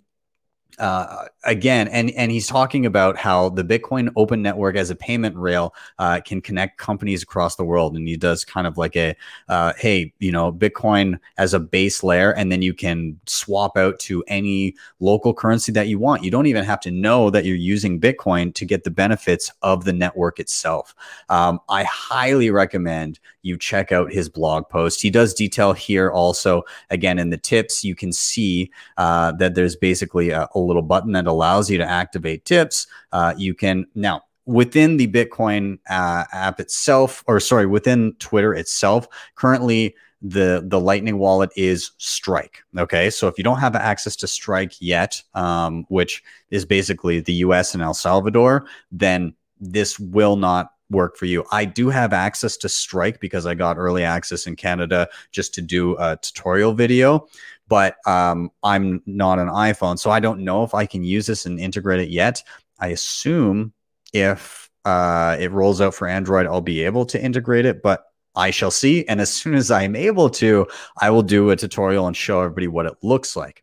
uh, 0.79 1.27
again, 1.45 1.89
and 1.89 2.11
and 2.13 2.31
he's 2.31 2.47
talking 2.47 2.87
about 2.87 3.17
how 3.17 3.49
the 3.49 3.65
Bitcoin 3.65 4.11
Open 4.17 4.43
Network 4.43 4.77
as 4.77 4.91
a 4.91 4.97
payment 4.97 5.37
rail 5.37 5.75
uh, 5.99 6.21
can 6.25 6.41
connect 6.41 6.79
companies 6.79 7.23
across 7.23 7.57
the 7.57 7.65
world, 7.65 7.97
and 7.97 8.07
he 8.07 8.17
does 8.17 8.45
kind 8.45 8.67
of 8.67 8.79
like 8.79 8.97
a 8.97 9.15
uh, 9.49 9.73
hey, 9.79 10.13
you 10.19 10.33
know, 10.33 10.53
Bitcoin 10.53 11.19
as 11.37 11.55
a 11.55 11.61
base 11.61 12.03
layer, 12.03 12.33
and 12.33 12.53
then 12.53 12.63
you 12.63 12.75
can 12.75 13.19
swap 13.27 13.77
out 13.77 13.99
to 14.01 14.23
any 14.29 14.75
local 15.01 15.35
currency 15.35 15.73
that 15.73 15.89
you 15.89 15.99
want. 15.99 16.25
You 16.25 16.31
don't 16.31 16.47
even 16.47 16.65
have 16.65 16.81
to 16.81 16.91
know 16.91 17.31
that 17.31 17.45
you're 17.45 17.57
using 17.57 18.01
Bitcoin 18.01 18.55
to 18.55 18.65
get 18.65 18.85
the 18.85 18.91
benefits 18.91 19.51
of 19.63 19.85
the 19.85 19.93
network 19.93 20.39
itself. 20.39 20.95
Um, 21.29 21.61
I 21.69 21.85
highly 21.85 22.51
recommend 22.51 23.19
you 23.43 23.57
check 23.57 23.93
out 23.93 24.13
his 24.13 24.29
blog 24.29 24.69
post. 24.69 25.01
He 25.01 25.11
does 25.11 25.35
detail 25.35 25.73
here 25.73 26.11
also. 26.11 26.63
Again, 26.91 27.19
in 27.19 27.31
the 27.31 27.39
tips, 27.39 27.83
you 27.83 27.95
can 27.95 28.13
see 28.13 28.71
uh, 28.97 29.33
that 29.33 29.55
there's 29.55 29.77
basically 29.77 30.31
a, 30.31 30.49
a 30.55 30.59
little 30.69 30.83
button 30.83 31.13
that 31.13 31.27
allows 31.27 31.71
you 31.71 31.79
to 31.79 31.89
activate 31.89 32.45
tips. 32.45 32.87
Uh, 33.13 33.35
you 33.37 33.55
can 33.55 33.87
now 33.95 34.23
within 34.49 34.97
the 34.97 35.07
Bitcoin 35.07 35.79
uh, 35.91 36.25
app 36.33 36.59
itself, 36.59 37.23
or 37.27 37.39
sorry, 37.39 37.67
within 37.67 38.15
Twitter 38.19 38.55
itself, 38.55 39.07
currently 39.35 39.95
the 40.23 40.65
the 40.67 40.81
Lightning 40.81 41.19
wallet 41.19 41.51
is 41.57 41.93
Strike. 41.99 42.65
Okay, 42.77 43.11
so 43.11 43.29
if 43.29 43.39
you 43.39 43.45
don't 43.45 43.61
have 43.61 43.77
access 43.77 44.17
to 44.17 44.27
Strike 44.27 44.73
yet, 44.81 45.23
um, 45.35 45.85
which 45.89 46.23
is 46.51 46.65
basically 46.65 47.21
the 47.21 47.35
U.S. 47.35 47.75
and 47.75 47.83
El 47.83 47.95
Salvador, 47.95 48.67
then 48.91 49.35
this 49.61 49.99
will 49.99 50.37
not 50.37 50.73
work 50.91 51.17
for 51.17 51.27
you. 51.27 51.45
I 51.53 51.67
do 51.67 51.91
have 51.91 52.13
access 52.13 52.57
to 52.59 52.69
Strike 52.69 53.21
because 53.21 53.45
I 53.47 53.55
got 53.55 53.77
early 53.77 54.05
access 54.05 54.47
in 54.47 54.57
Canada 54.57 55.09
just 55.31 55.53
to 55.55 55.63
do 55.63 55.97
a 55.99 56.17
tutorial 56.17 56.73
video 56.73 57.29
but 57.69 57.97
um, 58.07 58.51
I'm 58.63 59.03
not 59.07 59.39
an 59.39 59.49
iPhone, 59.49 59.99
so 59.99 60.11
I 60.11 60.21
don't 60.21 60.41
know 60.41 60.65
if 60.65 60.75
I 60.75 60.87
can 60.87 61.05
use 61.05 61.27
this 61.27 61.47
and 61.47 61.61
integrate 61.61 62.01
it 62.01 62.09
yet. 62.09 62.43
I 62.79 62.89
assume 62.89 63.73
if 64.13 64.71
uh, 64.85 65.37
it 65.39 65.51
rolls 65.51 65.81
out 65.81 65.95
for 65.95 66.09
Android, 66.09 66.47
I'll 66.47 66.61
be 66.61 66.83
able 66.85 67.05
to 67.07 67.23
integrate 67.23 67.67
it, 67.67 67.83
but 67.83 68.05
I 68.35 68.51
shall 68.51 68.71
see. 68.71 69.05
And 69.07 69.21
as 69.21 69.33
soon 69.33 69.55
as 69.55 69.71
I'm 69.71 69.97
able 69.97 70.31
to, 70.31 70.67
I 71.01 71.11
will 71.11 71.23
do 71.23 71.51
a 71.51 71.57
tutorial 71.57 72.07
and 72.07 72.17
show 72.17 72.41
everybody 72.41 72.69
what 72.69 72.87
it 72.87 72.95
looks 73.03 73.37
like. 73.37 73.63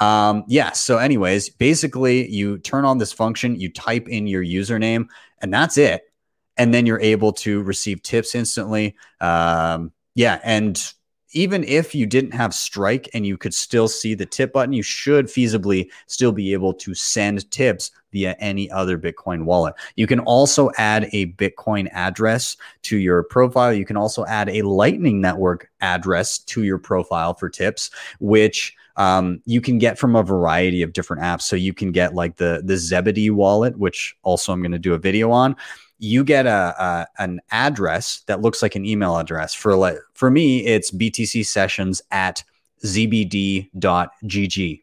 Um, 0.00 0.44
yeah. 0.48 0.72
So, 0.72 0.98
anyways, 0.98 1.48
basically, 1.48 2.28
you 2.28 2.58
turn 2.58 2.84
on 2.84 2.98
this 2.98 3.12
function, 3.12 3.58
you 3.58 3.72
type 3.72 4.08
in 4.08 4.26
your 4.26 4.44
username, 4.44 5.06
and 5.40 5.52
that's 5.52 5.78
it. 5.78 6.02
And 6.56 6.74
then 6.74 6.86
you're 6.86 7.00
able 7.00 7.32
to 7.34 7.62
receive 7.62 8.02
tips 8.02 8.34
instantly. 8.34 8.96
Um, 9.20 9.92
yeah. 10.14 10.40
And 10.42 10.82
even 11.32 11.64
if 11.64 11.94
you 11.94 12.06
didn't 12.06 12.32
have 12.32 12.54
strike 12.54 13.08
and 13.12 13.26
you 13.26 13.36
could 13.36 13.54
still 13.54 13.88
see 13.88 14.14
the 14.14 14.26
tip 14.26 14.52
button, 14.52 14.72
you 14.72 14.82
should 14.82 15.26
feasibly 15.26 15.90
still 16.06 16.32
be 16.32 16.52
able 16.52 16.72
to 16.74 16.94
send 16.94 17.50
tips 17.50 17.90
via 18.12 18.36
any 18.38 18.70
other 18.70 18.98
Bitcoin 18.98 19.44
wallet. 19.44 19.74
You 19.96 20.06
can 20.06 20.20
also 20.20 20.70
add 20.78 21.08
a 21.12 21.32
Bitcoin 21.32 21.88
address 21.92 22.56
to 22.82 22.96
your 22.96 23.22
profile. 23.24 23.72
You 23.72 23.84
can 23.84 23.96
also 23.96 24.24
add 24.26 24.48
a 24.48 24.62
Lightning 24.62 25.20
Network 25.20 25.70
address 25.80 26.38
to 26.38 26.62
your 26.62 26.78
profile 26.78 27.34
for 27.34 27.50
tips, 27.50 27.90
which 28.20 28.74
um, 28.96 29.42
you 29.44 29.60
can 29.60 29.78
get 29.78 29.98
from 29.98 30.16
a 30.16 30.22
variety 30.22 30.82
of 30.82 30.92
different 30.92 31.22
apps. 31.22 31.42
So 31.42 31.56
you 31.56 31.74
can 31.74 31.92
get 31.92 32.14
like 32.14 32.36
the 32.36 32.62
the 32.64 32.76
Zebedee 32.76 33.30
wallet, 33.30 33.78
which 33.78 34.16
also 34.22 34.52
I'm 34.52 34.62
going 34.62 34.72
to 34.72 34.78
do 34.78 34.94
a 34.94 34.98
video 34.98 35.30
on 35.30 35.56
you 35.98 36.24
get 36.24 36.46
a, 36.46 36.74
a, 36.78 37.06
an 37.18 37.40
address 37.50 38.22
that 38.26 38.40
looks 38.40 38.62
like 38.62 38.74
an 38.74 38.84
email 38.84 39.16
address. 39.16 39.54
For 39.54 40.00
for 40.14 40.30
me 40.30 40.66
it's 40.66 40.90
btc 40.90 41.46
sessions 41.46 42.02
at 42.10 42.42
zbd.gg 42.84 44.82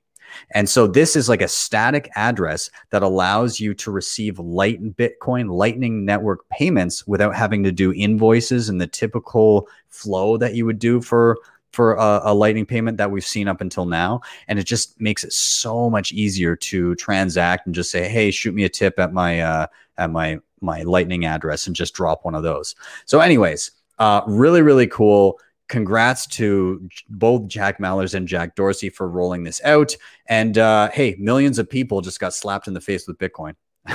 And 0.51 0.69
so 0.69 0.87
this 0.87 1.15
is 1.15 1.29
like 1.29 1.41
a 1.41 1.47
static 1.47 2.09
address 2.15 2.69
that 2.89 3.03
allows 3.03 3.59
you 3.59 3.73
to 3.75 3.91
receive 3.91 4.39
light 4.39 4.97
Bitcoin 4.97 5.51
Lightning 5.51 6.05
Network 6.05 6.47
payments 6.49 7.05
without 7.05 7.35
having 7.35 7.63
to 7.63 7.71
do 7.71 7.93
invoices 7.93 8.69
and 8.69 8.81
the 8.81 8.87
typical 8.87 9.67
flow 9.89 10.37
that 10.37 10.55
you 10.55 10.65
would 10.65 10.79
do 10.79 11.01
for 11.01 11.37
for 11.71 11.95
a, 11.95 12.21
a, 12.25 12.33
lightning 12.35 12.67
payment 12.67 12.97
that 12.97 13.09
we've 13.09 13.25
seen 13.25 13.47
up 13.47 13.59
until 13.59 13.85
now. 13.85 14.21
And 14.47 14.59
it 14.59 14.67
just 14.67 15.01
makes 15.01 15.23
it 15.23 15.33
so 15.33 15.89
much 15.89 16.11
easier 16.11 16.55
to 16.55 16.93
transact 16.95 17.65
and 17.65 17.73
just 17.73 17.89
say 17.89 18.07
hey 18.07 18.29
shoot 18.31 18.53
me 18.53 18.63
a 18.63 18.69
tip 18.69 18.99
at 18.99 19.11
my 19.13 19.39
uh, 19.39 19.67
at 19.97 20.11
my 20.11 20.39
my 20.63 20.81
lightning 20.83 21.25
address 21.25 21.67
and 21.67 21.75
just 21.75 21.93
drop 21.93 22.23
one 22.23 22.35
of 22.35 22.43
those 22.43 22.75
so 23.05 23.19
anyways 23.19 23.71
uh, 23.99 24.21
really 24.25 24.61
really 24.61 24.87
cool 24.87 25.37
congrats 25.73 26.27
to 26.27 26.87
both 27.09 27.47
Jack 27.47 27.79
Mallers 27.79 28.13
and 28.13 28.27
Jack 28.27 28.55
Dorsey 28.55 28.89
for 28.89 29.09
rolling 29.09 29.43
this 29.43 29.59
out. 29.63 29.95
And 30.27 30.57
uh, 30.57 30.91
hey, 30.91 31.15
millions 31.17 31.57
of 31.57 31.69
people 31.69 32.01
just 32.01 32.19
got 32.19 32.33
slapped 32.33 32.67
in 32.67 32.75
the 32.75 32.81
face 32.81 33.07
with 33.07 33.17
Bitcoin. 33.17 33.55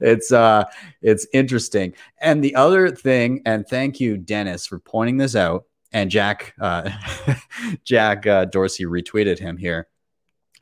it's 0.00 0.30
uh 0.30 0.64
it's 1.00 1.26
interesting. 1.32 1.94
And 2.20 2.44
the 2.44 2.54
other 2.54 2.90
thing, 2.90 3.40
and 3.46 3.66
thank 3.66 3.98
you, 3.98 4.18
Dennis, 4.18 4.66
for 4.66 4.78
pointing 4.78 5.16
this 5.16 5.34
out. 5.34 5.64
And 5.92 6.10
Jack 6.10 6.54
uh, 6.60 6.90
Jack 7.84 8.26
uh, 8.26 8.44
Dorsey 8.44 8.84
retweeted 8.84 9.38
him 9.38 9.56
here. 9.56 9.88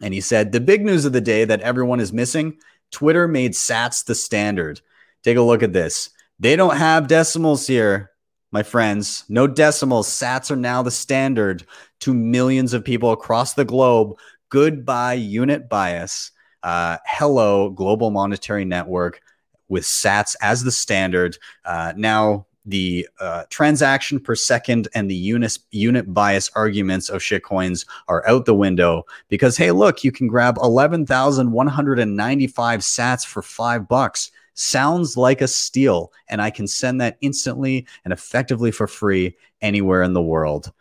And 0.01 0.15
he 0.15 0.21
said, 0.21 0.53
the 0.53 0.61
big 0.61 0.85
news 0.85 1.05
of 1.05 1.13
the 1.13 1.21
day 1.21 1.45
that 1.45 1.61
everyone 1.63 1.99
is 1.99 2.13
missing, 2.13 2.59
Twitter 2.91 3.29
made 3.29 3.53
sats 3.53 4.05
the 4.05 4.15
standard. 4.15 4.81
Take 5.23 5.37
a 5.37 5.43
look 5.43 5.63
at 5.63 5.73
this. 5.73 6.11
They 6.39 6.57
don't 6.57 6.77
have 6.77 7.09
decimals 7.09 7.67
here 7.67 8.11
my 8.51 8.63
friends. 8.63 9.25
No 9.29 9.47
decimals. 9.47 10.09
Sats 10.09 10.51
are 10.51 10.57
now 10.57 10.83
the 10.83 10.91
standard 10.91 11.65
to 12.01 12.15
millions 12.15 12.73
of 12.73 12.85
people 12.85 13.13
across 13.13 13.55
the 13.55 13.65
globe. 13.65 14.17
Goodbye, 14.49 15.15
unit 15.15 15.69
bias. 15.69 16.31
Uh, 16.63 16.97
hello, 17.07 17.71
global 17.71 18.11
monetary 18.11 18.65
network 18.65 19.21
with 19.69 19.85
sats 19.85 20.35
as 20.41 20.65
the 20.65 20.73
standard. 20.73 21.37
Uh, 21.65 21.93
now, 21.97 22.47
the 22.69 23.09
uh, 23.21 23.45
transaction 23.51 24.19
per 24.21 24.35
second 24.35 24.89
and 24.95 25.11
the 25.11 25.15
unit, 25.15 25.59
unit 25.71 26.13
bias 26.13 26.51
arguments 26.55 27.09
of 27.09 27.23
shitcoins 27.23 27.87
are 28.09 28.29
out 28.29 28.45
the 28.45 28.55
window 28.55 29.07
because, 29.29 29.57
hey, 29.57 29.73
look, 29.73 30.05
you 30.05 30.13
can 30.13 30.29
grab 30.29 30.59
11,195 30.63 32.81
sats 32.81 33.27
for 33.27 33.41
five 33.43 33.89
bucks 33.89 34.31
sounds 34.59 35.17
like 35.17 35.41
a 35.41 35.47
steal, 35.47 36.13
and 36.29 36.43
I 36.43 36.51
can 36.51 36.67
send 36.67 37.01
that 37.01 37.17
instantly 37.21 37.87
and 38.05 38.13
effectively 38.13 38.73
for 38.73 38.89
free 38.89 39.37
anywhere 39.63 40.03
in 40.03 40.13
the 40.13 40.23
world. 40.23 40.73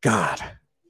God, 0.00 0.40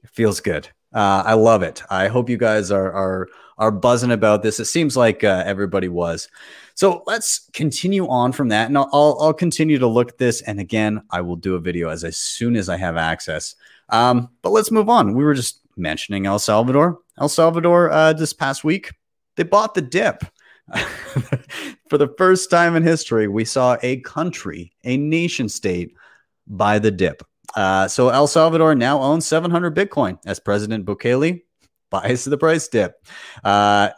it 0.03 0.09
feels 0.11 0.39
good. 0.39 0.69
Uh, 0.97 1.21
I 1.23 1.33
love 1.35 1.61
it. 1.61 1.83
I 1.91 2.07
hope 2.07 2.27
you 2.27 2.37
guys 2.37 2.71
are 2.71 2.91
are 2.91 3.29
are 3.59 3.71
buzzing 3.71 4.11
about 4.11 4.41
this. 4.41 4.59
It 4.59 4.65
seems 4.65 4.97
like 4.97 5.23
uh, 5.23 5.43
everybody 5.45 5.89
was. 5.89 6.27
So 6.73 7.03
let's 7.05 7.49
continue 7.53 8.07
on 8.07 8.31
from 8.31 8.49
that, 8.49 8.67
and 8.67 8.77
I'll, 8.77 8.89
I'll, 8.93 9.33
continue 9.33 9.77
to 9.79 9.87
look 9.87 10.09
at 10.09 10.17
this. 10.17 10.41
And 10.41 10.59
again, 10.59 11.01
I 11.11 11.21
will 11.21 11.35
do 11.35 11.53
a 11.53 11.59
video 11.59 11.89
as 11.89 12.03
as 12.03 12.17
soon 12.17 12.55
as 12.55 12.67
I 12.67 12.77
have 12.77 12.97
access. 12.97 13.53
Um, 13.89 14.29
but 14.41 14.49
let's 14.49 14.71
move 14.71 14.89
on. 14.89 15.13
We 15.13 15.23
were 15.23 15.35
just 15.35 15.61
mentioning 15.75 16.25
El 16.25 16.39
Salvador. 16.39 16.99
El 17.19 17.29
Salvador 17.29 17.91
uh, 17.91 18.13
this 18.13 18.33
past 18.33 18.63
week 18.63 18.91
they 19.35 19.43
bought 19.43 19.75
the 19.75 19.81
dip. 19.81 20.23
for 21.89 21.97
the 21.97 22.13
first 22.17 22.49
time 22.49 22.75
in 22.75 22.83
history, 22.83 23.27
we 23.27 23.45
saw 23.45 23.77
a 23.83 23.97
country, 24.01 24.73
a 24.83 24.97
nation 24.97 25.47
state, 25.47 25.93
buy 26.47 26.79
the 26.79 26.91
dip. 26.91 27.23
Uh, 27.55 27.87
so 27.87 28.09
El 28.09 28.27
Salvador 28.27 28.75
now 28.75 29.01
owns 29.01 29.25
700 29.25 29.75
Bitcoin 29.75 30.19
as 30.25 30.39
President 30.39 30.85
Bukele 30.85 31.41
buys 31.89 32.25
the 32.25 32.37
price 32.37 32.67
dip. 32.67 33.05
Uh, 33.43 33.89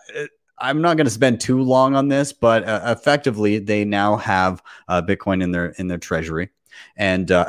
I'm 0.58 0.82
not 0.82 0.98
going 0.98 1.06
to 1.06 1.12
spend 1.12 1.40
too 1.40 1.62
long 1.62 1.96
on 1.96 2.10
this, 2.10 2.34
but 2.34 2.64
uh, 2.68 2.82
effectively, 2.86 3.60
they 3.60 3.86
now 3.86 4.18
have 4.18 4.62
uh, 4.88 5.02
Bitcoin 5.02 5.42
in 5.42 5.52
their 5.52 5.68
in 5.78 5.88
their 5.88 5.98
treasury, 5.98 6.50
and 6.98 7.32
uh, 7.32 7.46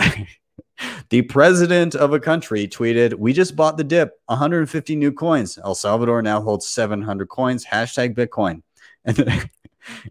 the 1.09 1.23
president 1.23 1.97
of 1.97 2.13
a 2.13 2.21
country 2.21 2.69
tweeted, 2.69 3.15
"We 3.15 3.33
just 3.33 3.57
bought 3.57 3.77
the 3.77 3.85
dip, 3.85 4.21
150 4.27 4.95
new 4.95 5.13
coins. 5.13 5.59
El 5.59 5.75
Salvador 5.75 6.23
now 6.23 6.41
holds 6.41 6.69
700 6.69 7.29
coins. 7.29 7.65
Hashtag 7.65 8.15
Bitcoin." 8.15 8.63
And 9.07 9.17
then, 9.17 9.51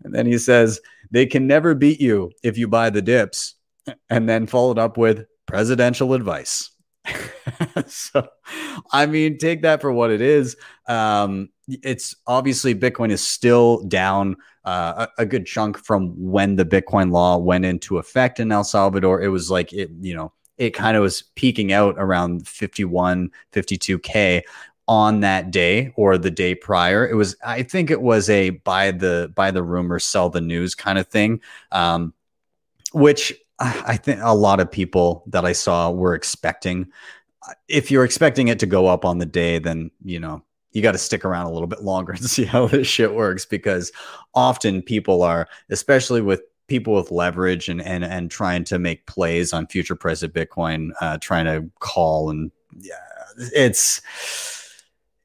and 0.04 0.16
then 0.16 0.26
he 0.26 0.40
says, 0.40 0.82
they 1.12 1.26
can 1.26 1.48
never 1.48 1.76
beat 1.76 2.00
you 2.00 2.32
if 2.44 2.58
you 2.58 2.68
buy 2.68 2.90
the 2.90 3.02
dips. 3.02 3.56
And 4.10 4.30
then 4.30 4.46
followed 4.46 4.78
up 4.78 4.98
with 4.98 5.26
presidential 5.50 6.14
advice. 6.14 6.72
so, 7.88 8.28
I 8.92 9.06
mean, 9.06 9.38
take 9.38 9.64
that 9.64 9.82
for 9.82 9.92
what 9.92 10.12
it 10.12 10.22
is. 10.22 10.56
Um, 10.88 11.50
it's 11.68 12.16
obviously 12.28 12.76
Bitcoin 12.76 13.12
is 13.12 13.26
still 13.26 13.84
down 13.88 14.36
uh, 14.66 15.08
a, 15.18 15.22
a, 15.24 15.26
good 15.26 15.46
chunk 15.46 15.78
from 15.78 16.10
when 16.18 16.56
the 16.56 16.66
Bitcoin 16.66 17.12
law 17.12 17.38
went 17.38 17.66
into 17.66 17.98
effect 17.98 18.40
in 18.40 18.52
El 18.52 18.64
Salvador. 18.64 19.22
It 19.22 19.30
was 19.30 19.50
like 19.50 19.72
it, 19.74 19.90
you 20.02 20.16
know, 20.16 20.34
it 20.58 20.72
kind 20.72 20.98
of 20.98 21.04
was 21.04 21.24
peaking 21.36 21.72
out 21.72 21.96
around 21.98 22.48
51, 22.48 23.32
52K 23.54 24.42
on 24.88 25.20
that 25.22 25.52
day 25.52 25.94
or 25.96 26.18
the 26.18 26.32
day 26.32 26.56
prior. 26.56 27.08
It 27.08 27.14
was, 27.14 27.36
I 27.46 27.64
think 27.64 27.90
it 27.92 28.02
was 28.02 28.30
a 28.30 28.50
buy 28.50 28.92
the 28.92 29.32
buy 29.36 29.52
the 29.52 29.64
rumor, 29.64 30.00
sell 30.00 30.30
the 30.30 30.42
news 30.42 30.76
kind 30.76 30.98
of 30.98 31.08
thing, 31.08 31.42
um, 31.72 32.14
which 32.92 33.34
I 33.60 33.98
think 33.98 34.22
a 34.24 34.36
lot 34.36 34.60
of 34.60 34.72
people 34.72 35.24
that 35.28 35.46
I 35.46 35.52
saw 35.52 35.92
were 35.92 36.16
expecting. 36.16 36.88
If 37.68 37.92
you're 37.92 38.06
expecting 38.06 38.48
it 38.48 38.60
to 38.60 38.66
go 38.66 38.88
up 38.88 39.06
on 39.06 39.18
the 39.18 39.26
day, 39.26 39.60
then 39.60 39.92
you 40.04 40.20
know 40.20 40.44
you 40.72 40.82
got 40.82 40.94
to 40.94 40.98
stick 40.98 41.26
around 41.26 41.48
a 41.48 41.52
little 41.52 41.68
bit 41.68 41.84
longer 41.84 42.14
and 42.14 42.24
see 42.24 42.46
how 42.46 42.68
this 42.68 42.88
shit 42.88 43.14
works 43.14 43.46
because 43.46 43.92
often 44.34 44.82
people 44.82 45.24
are, 45.24 45.48
especially 45.70 46.22
with 46.22 46.42
people 46.68 46.94
with 46.94 47.12
leverage 47.12 47.68
and 47.68 47.82
and 47.82 48.04
and 48.04 48.32
trying 48.32 48.64
to 48.64 48.80
make 48.80 49.06
plays 49.08 49.54
on 49.54 49.68
future 49.68 49.96
price 49.96 50.24
of 50.24 50.32
Bitcoin, 50.32 50.92
uh, 51.02 51.18
trying 51.20 51.46
to 51.46 51.70
call 51.80 52.30
and 52.30 52.52
yeah, 52.80 52.96
it's 53.38 54.02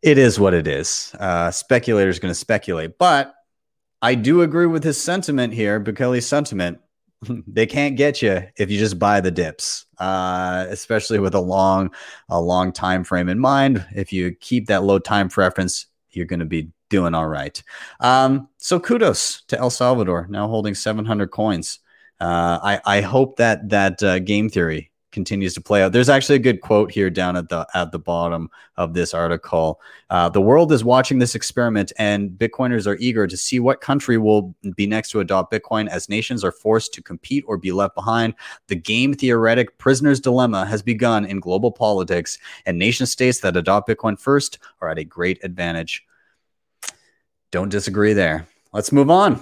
it 0.02 0.18
is 0.18 0.40
what 0.40 0.54
it 0.54 0.66
is. 0.66 1.14
Uh, 1.18 1.50
speculators 1.50 2.18
going 2.18 2.30
to 2.30 2.38
speculate, 2.38 2.98
but 2.98 3.34
I 4.02 4.16
do 4.16 4.42
agree 4.42 4.66
with 4.66 4.84
his 4.84 5.00
sentiment 5.00 5.54
here, 5.54 5.80
Bukele's 5.80 6.26
sentiment. 6.26 6.78
they 7.46 7.66
can't 7.66 7.96
get 7.96 8.22
you 8.22 8.42
if 8.56 8.70
you 8.70 8.78
just 8.78 8.98
buy 8.98 9.20
the 9.20 9.30
dips, 9.30 9.86
uh, 9.98 10.66
especially 10.68 11.18
with 11.18 11.34
a 11.34 11.40
long, 11.40 11.90
a 12.28 12.40
long 12.40 12.72
time 12.72 13.04
frame 13.04 13.28
in 13.28 13.38
mind. 13.38 13.84
If 13.94 14.12
you 14.12 14.32
keep 14.32 14.66
that 14.66 14.84
low 14.84 14.98
time 14.98 15.28
preference, 15.28 15.86
you're 16.10 16.26
going 16.26 16.40
to 16.40 16.46
be 16.46 16.70
doing 16.90 17.14
all 17.14 17.26
right. 17.26 17.60
Um, 18.00 18.48
so 18.58 18.78
kudos 18.78 19.42
to 19.48 19.58
El 19.58 19.70
Salvador, 19.70 20.26
now 20.30 20.48
holding 20.48 20.74
700 20.74 21.30
coins. 21.30 21.80
Uh, 22.20 22.58
I, 22.62 22.80
I 22.84 23.00
hope 23.00 23.36
that 23.36 23.68
that 23.70 24.02
uh, 24.02 24.20
game 24.20 24.48
theory 24.48 24.90
continues 25.14 25.54
to 25.54 25.60
play 25.62 25.82
out. 25.82 25.92
There's 25.92 26.10
actually 26.10 26.36
a 26.36 26.40
good 26.40 26.60
quote 26.60 26.90
here 26.90 27.08
down 27.08 27.36
at 27.36 27.48
the 27.48 27.66
at 27.72 27.92
the 27.92 27.98
bottom 27.98 28.50
of 28.76 28.92
this 28.92 29.14
article. 29.14 29.80
Uh, 30.10 30.28
the 30.28 30.42
world 30.42 30.72
is 30.72 30.84
watching 30.84 31.18
this 31.18 31.34
experiment, 31.34 31.92
and 31.96 32.30
Bitcoiners 32.32 32.86
are 32.86 32.96
eager 32.96 33.26
to 33.26 33.36
see 33.36 33.60
what 33.60 33.80
country 33.80 34.18
will 34.18 34.54
be 34.76 34.86
next 34.86 35.10
to 35.10 35.20
adopt 35.20 35.52
Bitcoin 35.52 35.88
as 35.88 36.10
nations 36.10 36.44
are 36.44 36.52
forced 36.52 36.92
to 36.92 37.02
compete 37.02 37.44
or 37.46 37.56
be 37.56 37.72
left 37.72 37.94
behind. 37.94 38.34
The 38.66 38.76
game 38.76 39.14
theoretic 39.14 39.78
prisoner's 39.78 40.20
dilemma 40.20 40.66
has 40.66 40.82
begun 40.82 41.24
in 41.24 41.40
global 41.40 41.72
politics, 41.72 42.36
and 42.66 42.78
nation 42.78 43.06
states 43.06 43.40
that 43.40 43.56
adopt 43.56 43.88
Bitcoin 43.88 44.20
first 44.20 44.58
are 44.82 44.90
at 44.90 44.98
a 44.98 45.04
great 45.04 45.42
advantage. 45.42 46.04
Don't 47.52 47.70
disagree 47.70 48.12
there. 48.12 48.46
Let's 48.72 48.90
move 48.90 49.08
on. 49.08 49.40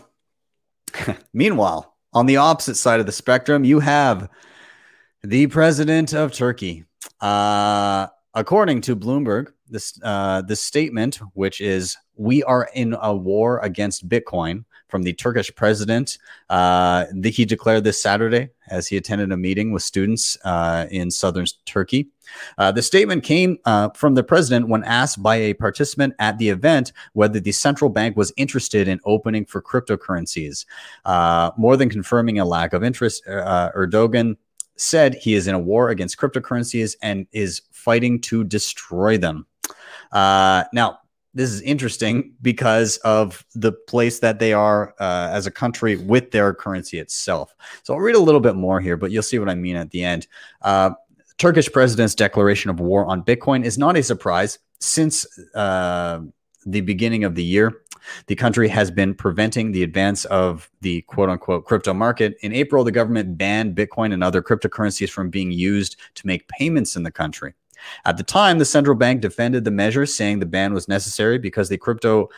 Meanwhile, 1.33 1.97
on 2.13 2.27
the 2.27 2.37
opposite 2.37 2.77
side 2.77 3.01
of 3.01 3.07
the 3.07 3.13
spectrum, 3.13 3.65
you 3.65 3.81
have 3.81 4.29
the 5.23 5.47
president 5.47 6.13
of 6.13 6.33
Turkey. 6.33 6.85
Uh, 7.21 8.09
according 8.35 8.81
to 8.83 8.97
Bloomberg, 8.97 9.53
this 9.69 9.99
uh, 10.03 10.43
this 10.43 10.61
statement, 10.61 11.21
which 11.35 11.61
is 11.61 11.97
"We 12.17 12.43
are 12.45 12.69
in 12.75 12.97
a 13.01 13.15
war 13.15 13.61
against 13.61 14.09
Bitcoin," 14.09 14.65
from 14.89 15.05
the 15.05 15.15
Turkish 15.15 15.55
president, 15.55 16.19
uh, 16.51 17.07
he 17.25 17.47
declared 17.47 17.83
this 17.83 18.03
Saturday 18.03 18.51
as 18.69 18.87
he 18.87 18.99
attended 18.99 19.33
a 19.33 19.37
meeting 19.37 19.73
with 19.73 19.83
students 19.83 20.37
uh, 20.45 20.87
in 20.91 21.11
southern 21.11 21.47
Turkey. 21.65 22.09
Uh, 22.59 22.73
the 22.73 22.83
statement 22.83 23.25
came 23.25 23.59
uh, 23.65 23.89
from 23.91 24.15
the 24.15 24.23
president 24.23 24.69
when 24.69 24.85
asked 24.85 25.23
by 25.23 25.37
a 25.37 25.55
participant 25.55 26.15
at 26.19 26.37
the 26.37 26.49
event 26.49 26.93
whether 27.15 27.41
the 27.41 27.53
central 27.53 27.89
bank 27.89 28.17
was 28.19 28.33
interested 28.37 28.87
in 28.87 29.01
opening 29.05 29.47
for 29.47 29.63
cryptocurrencies. 29.63 30.67
Uh, 31.07 31.51
more 31.57 31.77
than 31.77 31.89
confirming 31.89 32.39
a 32.39 32.45
lack 32.45 32.75
of 32.75 32.85
interest, 32.85 33.27
uh, 33.27 33.71
Erdogan 33.75 34.37
said 34.77 35.15
he 35.15 35.35
is 35.35 35.47
in 35.47 35.55
a 35.55 35.59
war 35.59 35.91
against 35.91 36.19
cryptocurrencies 36.19 36.97
and 37.03 37.27
is 37.33 37.63
fighting 37.71 38.21
to 38.21 38.45
destroy 38.45 39.19
them. 39.19 39.47
Uh, 40.13 40.65
now, 40.73 40.99
this 41.35 41.51
is 41.51 41.63
interesting 41.63 42.35
because 42.43 42.99
of 42.99 43.45
the 43.55 43.73
place 43.73 44.19
that 44.19 44.39
they 44.39 44.53
are 44.53 44.95
uh, 45.01 45.31
as 45.33 45.47
a 45.47 45.51
country 45.51 45.97
with 45.97 46.31
their 46.31 46.53
currency 46.53 46.99
itself. 46.99 47.55
So 47.85 47.95
I'll 47.95 48.01
read 48.01 48.17
a 48.17 48.21
little 48.21 48.41
bit 48.41 48.55
more 48.55 48.81
here, 48.81 48.97
but 48.97 49.11
you'll 49.11 49.23
see 49.23 49.39
what 49.39 49.49
I 49.49 49.55
mean 49.55 49.77
at 49.77 49.91
the 49.91 50.05
end. 50.05 50.27
Uh, 50.61 50.91
Turkish 51.39 51.73
president's 51.73 52.15
declaration 52.15 52.71
of 52.71 52.81
war 52.81 53.07
on 53.07 53.25
Bitcoin 53.25 53.65
is 53.65 53.79
not 53.79 53.97
a 53.97 54.03
surprise 54.03 54.59
since 54.79 55.27
uh, 55.55 56.21
the 56.67 56.81
beginning 56.81 57.25
of 57.25 57.35
the 57.35 57.45
year, 57.45 57.83
the 58.27 58.35
country 58.35 58.69
has 58.69 58.91
been 58.91 59.15
preventing 59.15 59.73
the 59.73 59.83
advance 59.83 60.25
of 60.27 60.71
the 60.81 61.03
quote 61.03 61.29
unquote 61.29 61.65
crypto 61.65 61.95
market. 61.95 62.37
In 62.43 62.53
April, 62.53 62.85
the 62.85 62.93
government 62.93 63.39
banned 63.39 63.77
Bitcoin 63.77 64.13
and 64.13 64.25
other 64.25 64.43
cryptocurrencies 64.43 65.11
from 65.11 65.31
being 65.31 65.53
used 65.53 65.97
to 66.15 66.27
make 66.27 66.49
payments 66.49 66.97
in 66.97 67.03
the 67.03 67.13
country. 67.13 67.55
At 68.05 68.17
the 68.17 68.23
time, 68.23 68.59
the 68.59 68.65
central 68.65 68.97
bank 68.97 69.21
defended 69.21 69.65
the 69.65 69.71
measure, 69.71 70.07
saying 70.07 70.39
the 70.39 70.47
ban 70.47 70.73
was 70.73 70.89
necessary 70.89 71.39
because 71.39 71.69
the 71.69 71.79
crypto 71.79 72.29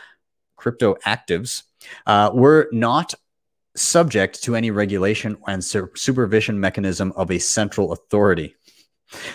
crypto 0.55 0.95
actives 1.05 1.63
uh, 2.07 2.31
were 2.33 2.69
not 2.71 3.13
subject 3.75 4.41
to 4.41 4.55
any 4.55 4.71
regulation 4.71 5.37
and 5.47 5.63
supervision 5.63 6.59
mechanism 6.59 7.11
of 7.15 7.29
a 7.29 7.39
central 7.39 7.91
authority, 7.91 8.55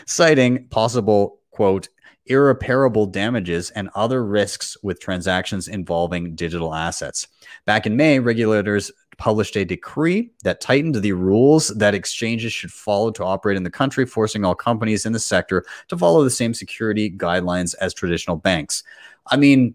citing 0.06 0.66
possible 0.68 1.40
quote 1.50 1.88
irreparable 2.30 3.06
damages 3.06 3.70
and 3.70 3.90
other 3.94 4.24
risks 4.24 4.76
with 4.82 5.00
transactions 5.00 5.68
involving 5.68 6.34
digital 6.34 6.74
assets. 6.74 7.26
Back 7.66 7.86
in 7.86 7.96
May, 7.96 8.20
regulators 8.20 8.90
published 9.18 9.56
a 9.56 9.64
decree 9.64 10.30
that 10.44 10.62
tightened 10.62 10.94
the 10.94 11.12
rules 11.12 11.68
that 11.76 11.94
exchanges 11.94 12.52
should 12.52 12.72
follow 12.72 13.10
to 13.10 13.24
operate 13.24 13.56
in 13.56 13.64
the 13.64 13.70
country, 13.70 14.06
forcing 14.06 14.44
all 14.44 14.54
companies 14.54 15.04
in 15.04 15.12
the 15.12 15.18
sector 15.18 15.64
to 15.88 15.98
follow 15.98 16.24
the 16.24 16.30
same 16.30 16.54
security 16.54 17.10
guidelines 17.10 17.74
as 17.80 17.92
traditional 17.92 18.36
banks. 18.36 18.82
I 19.26 19.36
mean, 19.36 19.74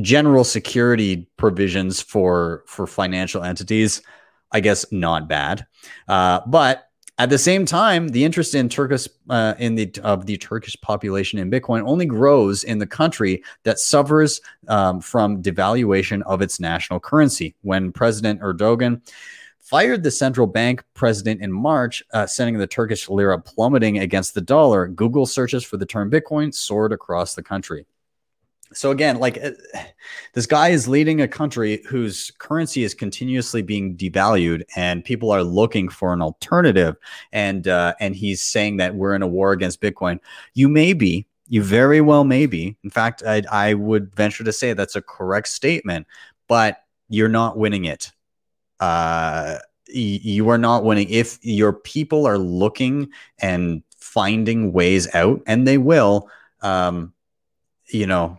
general 0.00 0.44
security 0.44 1.28
provisions 1.36 2.00
for 2.00 2.64
for 2.66 2.86
financial 2.86 3.42
entities, 3.42 4.02
I 4.50 4.60
guess 4.60 4.84
not 4.92 5.28
bad, 5.28 5.66
uh, 6.08 6.40
but 6.46 6.88
at 7.22 7.30
the 7.30 7.38
same 7.38 7.64
time, 7.64 8.08
the 8.08 8.24
interest 8.24 8.52
in 8.52 8.68
Turkish 8.68 9.06
uh, 9.30 9.54
in 9.60 9.76
the 9.76 9.92
of 10.02 10.26
the 10.26 10.36
Turkish 10.36 10.76
population 10.80 11.38
in 11.38 11.52
Bitcoin 11.52 11.86
only 11.86 12.04
grows 12.04 12.64
in 12.64 12.78
the 12.78 12.86
country 12.86 13.44
that 13.62 13.78
suffers 13.78 14.40
um, 14.66 15.00
from 15.00 15.40
devaluation 15.40 16.22
of 16.22 16.42
its 16.42 16.58
national 16.58 16.98
currency. 16.98 17.54
When 17.62 17.92
President 17.92 18.40
Erdogan 18.40 19.02
fired 19.60 20.02
the 20.02 20.10
central 20.10 20.48
bank 20.48 20.82
president 20.94 21.40
in 21.40 21.52
March, 21.52 22.02
uh, 22.12 22.26
sending 22.26 22.58
the 22.58 22.66
Turkish 22.66 23.08
lira 23.08 23.38
plummeting 23.38 24.00
against 24.00 24.34
the 24.34 24.40
dollar, 24.40 24.88
Google 24.88 25.24
searches 25.24 25.62
for 25.62 25.76
the 25.76 25.86
term 25.86 26.10
Bitcoin 26.10 26.52
soared 26.52 26.92
across 26.92 27.36
the 27.36 27.42
country 27.42 27.86
so 28.74 28.90
again 28.90 29.18
like 29.18 29.42
uh, 29.42 29.50
this 30.34 30.46
guy 30.46 30.68
is 30.70 30.88
leading 30.88 31.20
a 31.20 31.28
country 31.28 31.82
whose 31.86 32.30
currency 32.38 32.84
is 32.84 32.94
continuously 32.94 33.62
being 33.62 33.96
devalued 33.96 34.62
and 34.76 35.04
people 35.04 35.30
are 35.30 35.42
looking 35.42 35.88
for 35.88 36.12
an 36.12 36.22
alternative. 36.22 36.96
And 37.32 37.68
uh, 37.68 37.94
and 38.00 38.16
he's 38.16 38.42
saying 38.42 38.78
that 38.78 38.94
we're 38.94 39.14
in 39.14 39.22
a 39.22 39.26
war 39.26 39.52
against 39.52 39.80
bitcoin. 39.80 40.20
You 40.54 40.68
may 40.68 40.92
be 40.92 41.26
you 41.48 41.62
very 41.62 42.00
well 42.00 42.24
may 42.24 42.46
be. 42.46 42.76
In 42.82 42.90
fact 42.90 43.22
I, 43.26 43.42
I 43.50 43.74
would 43.74 44.14
venture 44.14 44.44
to 44.44 44.52
say 44.52 44.72
that's 44.72 44.96
a 44.96 45.02
correct 45.02 45.48
statement 45.48 46.06
but 46.48 46.84
you're 47.08 47.28
not 47.28 47.56
winning 47.56 47.84
it. 47.84 48.10
Uh, 48.80 49.58
you 49.88 50.48
are 50.48 50.58
not 50.58 50.84
winning. 50.84 51.08
If 51.08 51.38
your 51.42 51.72
people 51.72 52.26
are 52.26 52.38
looking 52.38 53.10
and 53.38 53.82
finding 53.98 54.72
ways 54.72 55.08
out 55.14 55.42
and 55.46 55.66
they 55.66 55.78
will 55.78 56.28
um, 56.62 57.12
you 57.88 58.06
know 58.06 58.38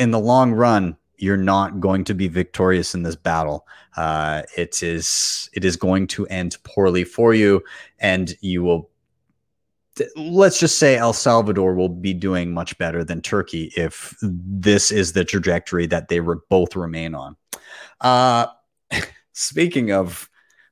in 0.00 0.10
the 0.10 0.18
long 0.18 0.52
run, 0.52 0.96
you're 1.18 1.36
not 1.36 1.78
going 1.78 2.04
to 2.04 2.14
be 2.14 2.26
victorious 2.26 2.94
in 2.94 3.02
this 3.02 3.14
battle. 3.14 3.66
Uh, 3.96 4.42
it 4.56 4.82
is 4.82 5.50
it 5.52 5.64
is 5.64 5.76
going 5.76 6.06
to 6.08 6.26
end 6.28 6.56
poorly 6.64 7.04
for 7.04 7.34
you, 7.34 7.62
and 8.00 8.34
you 8.40 8.62
will. 8.62 8.90
Let's 10.16 10.58
just 10.58 10.78
say 10.78 10.96
El 10.96 11.12
Salvador 11.12 11.74
will 11.74 11.90
be 11.90 12.14
doing 12.14 12.54
much 12.54 12.78
better 12.78 13.04
than 13.04 13.20
Turkey 13.20 13.70
if 13.76 14.16
this 14.22 14.90
is 14.90 15.12
the 15.12 15.26
trajectory 15.26 15.86
that 15.88 16.08
they 16.08 16.20
re- 16.20 16.38
both 16.48 16.74
remain 16.74 17.14
on. 17.14 17.36
Uh, 18.00 18.46
speaking 19.34 19.92
of 19.92 20.30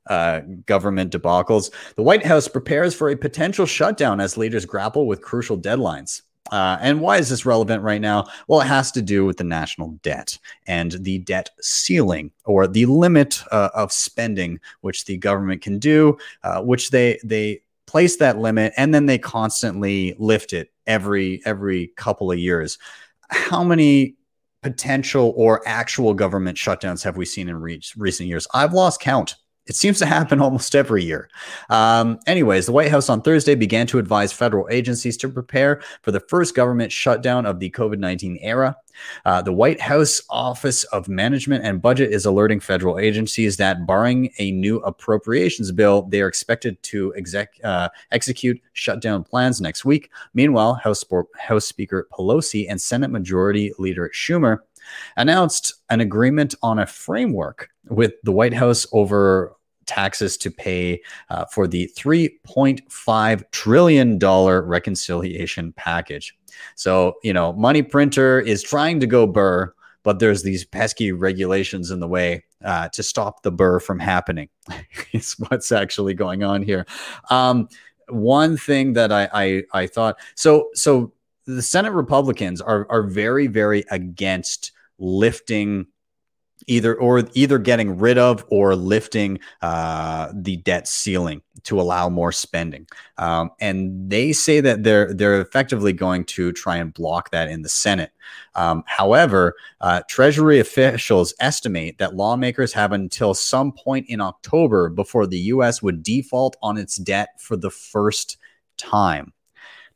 uh, 0.09 0.39
government 0.65 1.11
debacles, 1.11 1.71
the 1.95 2.01
White 2.01 2.25
House 2.25 2.47
prepares 2.47 2.95
for 2.95 3.09
a 3.09 3.15
potential 3.15 3.67
shutdown 3.67 4.19
as 4.19 4.37
leaders 4.37 4.65
grapple 4.65 5.05
with 5.05 5.21
crucial 5.21 5.59
deadlines. 5.59 6.23
Uh, 6.51 6.77
and 6.81 7.01
why 7.01 7.17
is 7.17 7.29
this 7.29 7.45
relevant 7.45 7.83
right 7.83 8.01
now? 8.01 8.25
Well, 8.47 8.61
it 8.61 8.67
has 8.67 8.91
to 8.93 9.01
do 9.01 9.25
with 9.25 9.37
the 9.37 9.43
national 9.43 9.89
debt 10.03 10.37
and 10.67 10.91
the 10.91 11.19
debt 11.19 11.49
ceiling 11.61 12.31
or 12.45 12.67
the 12.67 12.85
limit 12.85 13.41
uh, 13.51 13.69
of 13.73 13.91
spending 13.91 14.59
which 14.81 15.05
the 15.05 15.17
government 15.17 15.61
can 15.61 15.79
do, 15.79 16.17
uh, 16.43 16.61
which 16.61 16.91
they 16.91 17.19
they 17.23 17.61
place 17.85 18.17
that 18.17 18.37
limit 18.37 18.71
and 18.77 18.93
then 18.93 19.07
they 19.07 19.17
constantly 19.17 20.15
lift 20.19 20.53
it 20.53 20.71
every 20.85 21.41
every 21.45 21.87
couple 21.95 22.31
of 22.31 22.37
years. 22.37 22.77
How 23.29 23.63
many 23.63 24.15
potential 24.61 25.33
or 25.35 25.61
actual 25.65 26.13
government 26.13 26.57
shutdowns 26.57 27.03
have 27.03 27.17
we 27.17 27.25
seen 27.25 27.49
in 27.49 27.59
re- 27.59 27.81
recent 27.97 28.27
years? 28.29 28.47
I've 28.53 28.73
lost 28.73 28.99
count. 28.99 29.35
It 29.69 29.75
seems 29.75 29.99
to 29.99 30.05
happen 30.05 30.41
almost 30.41 30.75
every 30.75 31.03
year. 31.03 31.29
Um, 31.69 32.19
anyways, 32.27 32.65
the 32.65 32.71
White 32.71 32.89
House 32.89 33.07
on 33.07 33.21
Thursday 33.21 33.55
began 33.55 33.87
to 33.87 33.99
advise 33.99 34.33
federal 34.33 34.67
agencies 34.69 35.15
to 35.17 35.29
prepare 35.29 35.81
for 36.01 36.11
the 36.11 36.19
first 36.19 36.55
government 36.55 36.91
shutdown 36.91 37.45
of 37.45 37.59
the 37.59 37.69
COVID 37.69 37.99
19 37.99 38.39
era. 38.41 38.75
Uh, 39.25 39.41
the 39.41 39.53
White 39.53 39.79
House 39.79 40.21
Office 40.29 40.83
of 40.85 41.07
Management 41.07 41.63
and 41.63 41.81
Budget 41.81 42.11
is 42.11 42.25
alerting 42.25 42.59
federal 42.59 42.99
agencies 42.99 43.55
that, 43.57 43.85
barring 43.85 44.31
a 44.39 44.51
new 44.51 44.77
appropriations 44.79 45.71
bill, 45.71 46.01
they 46.03 46.21
are 46.21 46.27
expected 46.27 46.81
to 46.83 47.13
exec, 47.15 47.53
uh, 47.63 47.87
execute 48.11 48.59
shutdown 48.73 49.23
plans 49.23 49.61
next 49.61 49.85
week. 49.85 50.09
Meanwhile, 50.33 50.73
House, 50.73 51.05
House 51.37 51.65
Speaker 51.65 52.07
Pelosi 52.11 52.65
and 52.69 52.81
Senate 52.81 53.11
Majority 53.11 53.71
Leader 53.77 54.11
Schumer 54.13 54.59
announced 55.17 55.75
an 55.89 56.01
agreement 56.01 56.55
on 56.61 56.79
a 56.79 56.85
framework 56.85 57.69
with 57.89 58.13
the 58.23 58.31
White 58.31 58.53
House 58.53 58.87
over 58.91 59.55
taxes 59.89 60.37
to 60.37 60.51
pay 60.51 61.01
uh, 61.31 61.45
for 61.45 61.67
the 61.67 61.91
$3.5 61.97 63.51
trillion 63.51 64.19
reconciliation 64.19 65.73
package. 65.73 66.37
So, 66.75 67.15
you 67.23 67.33
know, 67.33 67.53
money 67.53 67.81
printer 67.81 68.39
is 68.39 68.61
trying 68.61 68.99
to 68.99 69.07
go 69.07 69.25
burr, 69.25 69.73
but 70.03 70.19
there's 70.19 70.43
these 70.43 70.63
pesky 70.63 71.11
regulations 71.11 71.89
in 71.89 71.99
the 71.99 72.07
way 72.07 72.43
uh, 72.63 72.89
to 72.89 73.01
stop 73.01 73.41
the 73.41 73.51
burr 73.51 73.79
from 73.79 73.97
happening. 73.97 74.49
it's 75.11 75.39
what's 75.39 75.71
actually 75.71 76.13
going 76.13 76.43
on 76.43 76.61
here. 76.61 76.85
Um, 77.31 77.67
one 78.09 78.57
thing 78.57 78.93
that 78.93 79.11
I, 79.11 79.29
I, 79.33 79.63
I 79.73 79.87
thought 79.87 80.19
so 80.35 80.69
so 80.73 81.13
the 81.45 81.61
Senate 81.61 81.91
Republicans 81.93 82.59
are 82.59 82.87
are 82.89 83.03
very 83.03 83.45
very 83.45 83.83
against 83.91 84.71
lifting 84.97 85.85
either 86.69 86.95
or 86.95 87.23
either 87.33 87.57
getting 87.57 87.97
rid 87.97 88.17
of 88.17 88.45
or 88.49 88.75
lifting 88.75 89.39
uh, 89.61 90.31
the 90.33 90.57
debt 90.57 90.87
ceiling 90.87 91.41
to 91.63 91.81
allow 91.81 92.07
more 92.07 92.31
spending. 92.31 92.87
Um, 93.17 93.49
and 93.59 94.09
they 94.09 94.31
say 94.31 94.61
that 94.61 94.83
they're 94.83 95.13
they're 95.13 95.41
effectively 95.41 95.91
going 95.91 96.25
to 96.25 96.51
try 96.51 96.77
and 96.77 96.93
block 96.93 97.31
that 97.31 97.49
in 97.49 97.63
the 97.63 97.69
Senate. 97.69 98.11
Um, 98.55 98.83
however, 98.85 99.55
uh, 99.81 100.01
Treasury 100.07 100.59
officials 100.59 101.33
estimate 101.39 101.97
that 101.97 102.15
lawmakers 102.15 102.73
have 102.73 102.91
until 102.91 103.33
some 103.33 103.71
point 103.71 104.05
in 104.07 104.21
October 104.21 104.89
before 104.89 105.25
the 105.25 105.39
U.S. 105.39 105.81
would 105.81 106.03
default 106.03 106.55
on 106.61 106.77
its 106.77 106.97
debt 106.97 107.29
for 107.39 107.57
the 107.57 107.71
first 107.71 108.37
time. 108.77 109.33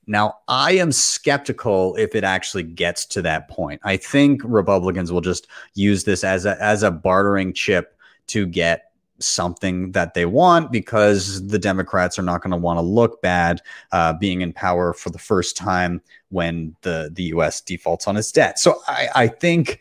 Now, 0.05 0.39
I 0.47 0.73
am 0.73 0.91
skeptical 0.91 1.95
if 1.95 2.15
it 2.15 2.23
actually 2.23 2.63
gets 2.63 3.05
to 3.07 3.21
that 3.21 3.47
point. 3.47 3.81
I 3.83 3.97
think 3.97 4.41
Republicans 4.43 5.11
will 5.11 5.21
just 5.21 5.47
use 5.75 6.03
this 6.03 6.23
as 6.23 6.45
a 6.45 6.61
as 6.61 6.83
a 6.83 6.91
bartering 6.91 7.53
chip 7.53 7.97
to 8.27 8.45
get 8.45 8.91
something 9.19 9.91
that 9.91 10.13
they 10.13 10.25
want 10.25 10.71
because 10.71 11.47
the 11.47 11.59
Democrats 11.59 12.19
are 12.19 12.23
not 12.23 12.41
going 12.41 12.51
to 12.51 12.57
want 12.57 12.77
to 12.77 12.81
look 12.81 13.21
bad 13.21 13.61
uh, 13.91 14.13
being 14.13 14.41
in 14.41 14.51
power 14.51 14.93
for 14.93 15.09
the 15.09 15.19
first 15.19 15.55
time 15.55 16.01
when 16.29 16.75
the 16.81 17.09
the 17.13 17.23
U.S. 17.23 17.61
defaults 17.61 18.07
on 18.07 18.17
its 18.17 18.31
debt. 18.31 18.59
So 18.59 18.81
I, 18.87 19.07
I 19.15 19.27
think, 19.27 19.79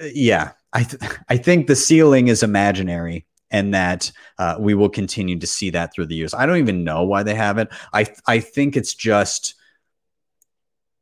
yeah, 0.00 0.52
I 0.72 0.84
th- 0.84 1.02
I 1.28 1.36
think 1.36 1.66
the 1.66 1.76
ceiling 1.76 2.28
is 2.28 2.42
imaginary 2.42 3.26
and 3.50 3.74
that 3.74 4.10
uh, 4.38 4.56
we 4.58 4.74
will 4.74 4.88
continue 4.88 5.38
to 5.38 5.46
see 5.46 5.70
that 5.70 5.92
through 5.92 6.06
the 6.06 6.14
years. 6.14 6.34
I 6.34 6.46
don't 6.46 6.58
even 6.58 6.84
know 6.84 7.04
why 7.04 7.22
they 7.22 7.34
have 7.34 7.58
it. 7.58 7.68
I 7.92 8.06
I 8.26 8.40
think 8.40 8.76
it's 8.76 8.94
just 8.94 9.54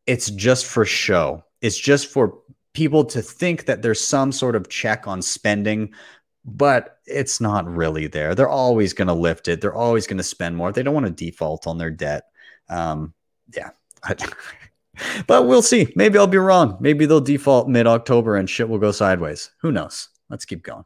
it's 0.07 0.31
just 0.31 0.67
for 0.67 0.85
show. 0.85 1.45
It's 1.61 1.79
just 1.79 2.07
for 2.09 2.39
people 2.73 3.05
to 3.07 3.23
think 3.23 3.67
that 3.67 3.83
there's 3.83 4.01
some 4.01 4.31
sort 4.31 4.55
of 4.55 4.69
check 4.69 5.09
on 5.09 5.23
spending, 5.23 5.93
but 6.45 6.99
it's 7.07 7.41
not 7.41 7.67
really 7.67 8.07
there. 8.07 8.35
They're 8.35 8.49
always 8.49 8.93
going 8.93 9.09
to 9.09 9.15
lift 9.15 9.49
it. 9.49 9.61
They're 9.61 9.75
always 9.75 10.07
going 10.07 10.19
to 10.19 10.23
spend 10.23 10.57
more. 10.57 10.71
They 10.71 10.83
don't 10.83 10.95
want 10.95 11.07
to 11.07 11.13
default 11.13 11.67
on 11.67 11.79
their 11.79 11.91
debt. 11.91 12.25
Um, 12.69 13.15
yeah. 13.55 13.71
but 15.27 15.47
we'll 15.47 15.63
see. 15.63 15.93
Maybe 15.97 16.19
I'll 16.19 16.27
be 16.27 16.39
wrong. 16.39 16.77
Maybe 16.81 17.07
they'll 17.07 17.21
default 17.21 17.69
mid 17.69 17.87
October 17.87 18.37
and 18.37 18.49
shit 18.49 18.69
will 18.69 18.79
go 18.79 18.93
sideways. 18.93 19.51
Who 19.63 19.73
knows? 19.73 20.09
Let's 20.29 20.45
keep 20.45 20.63
going. 20.63 20.85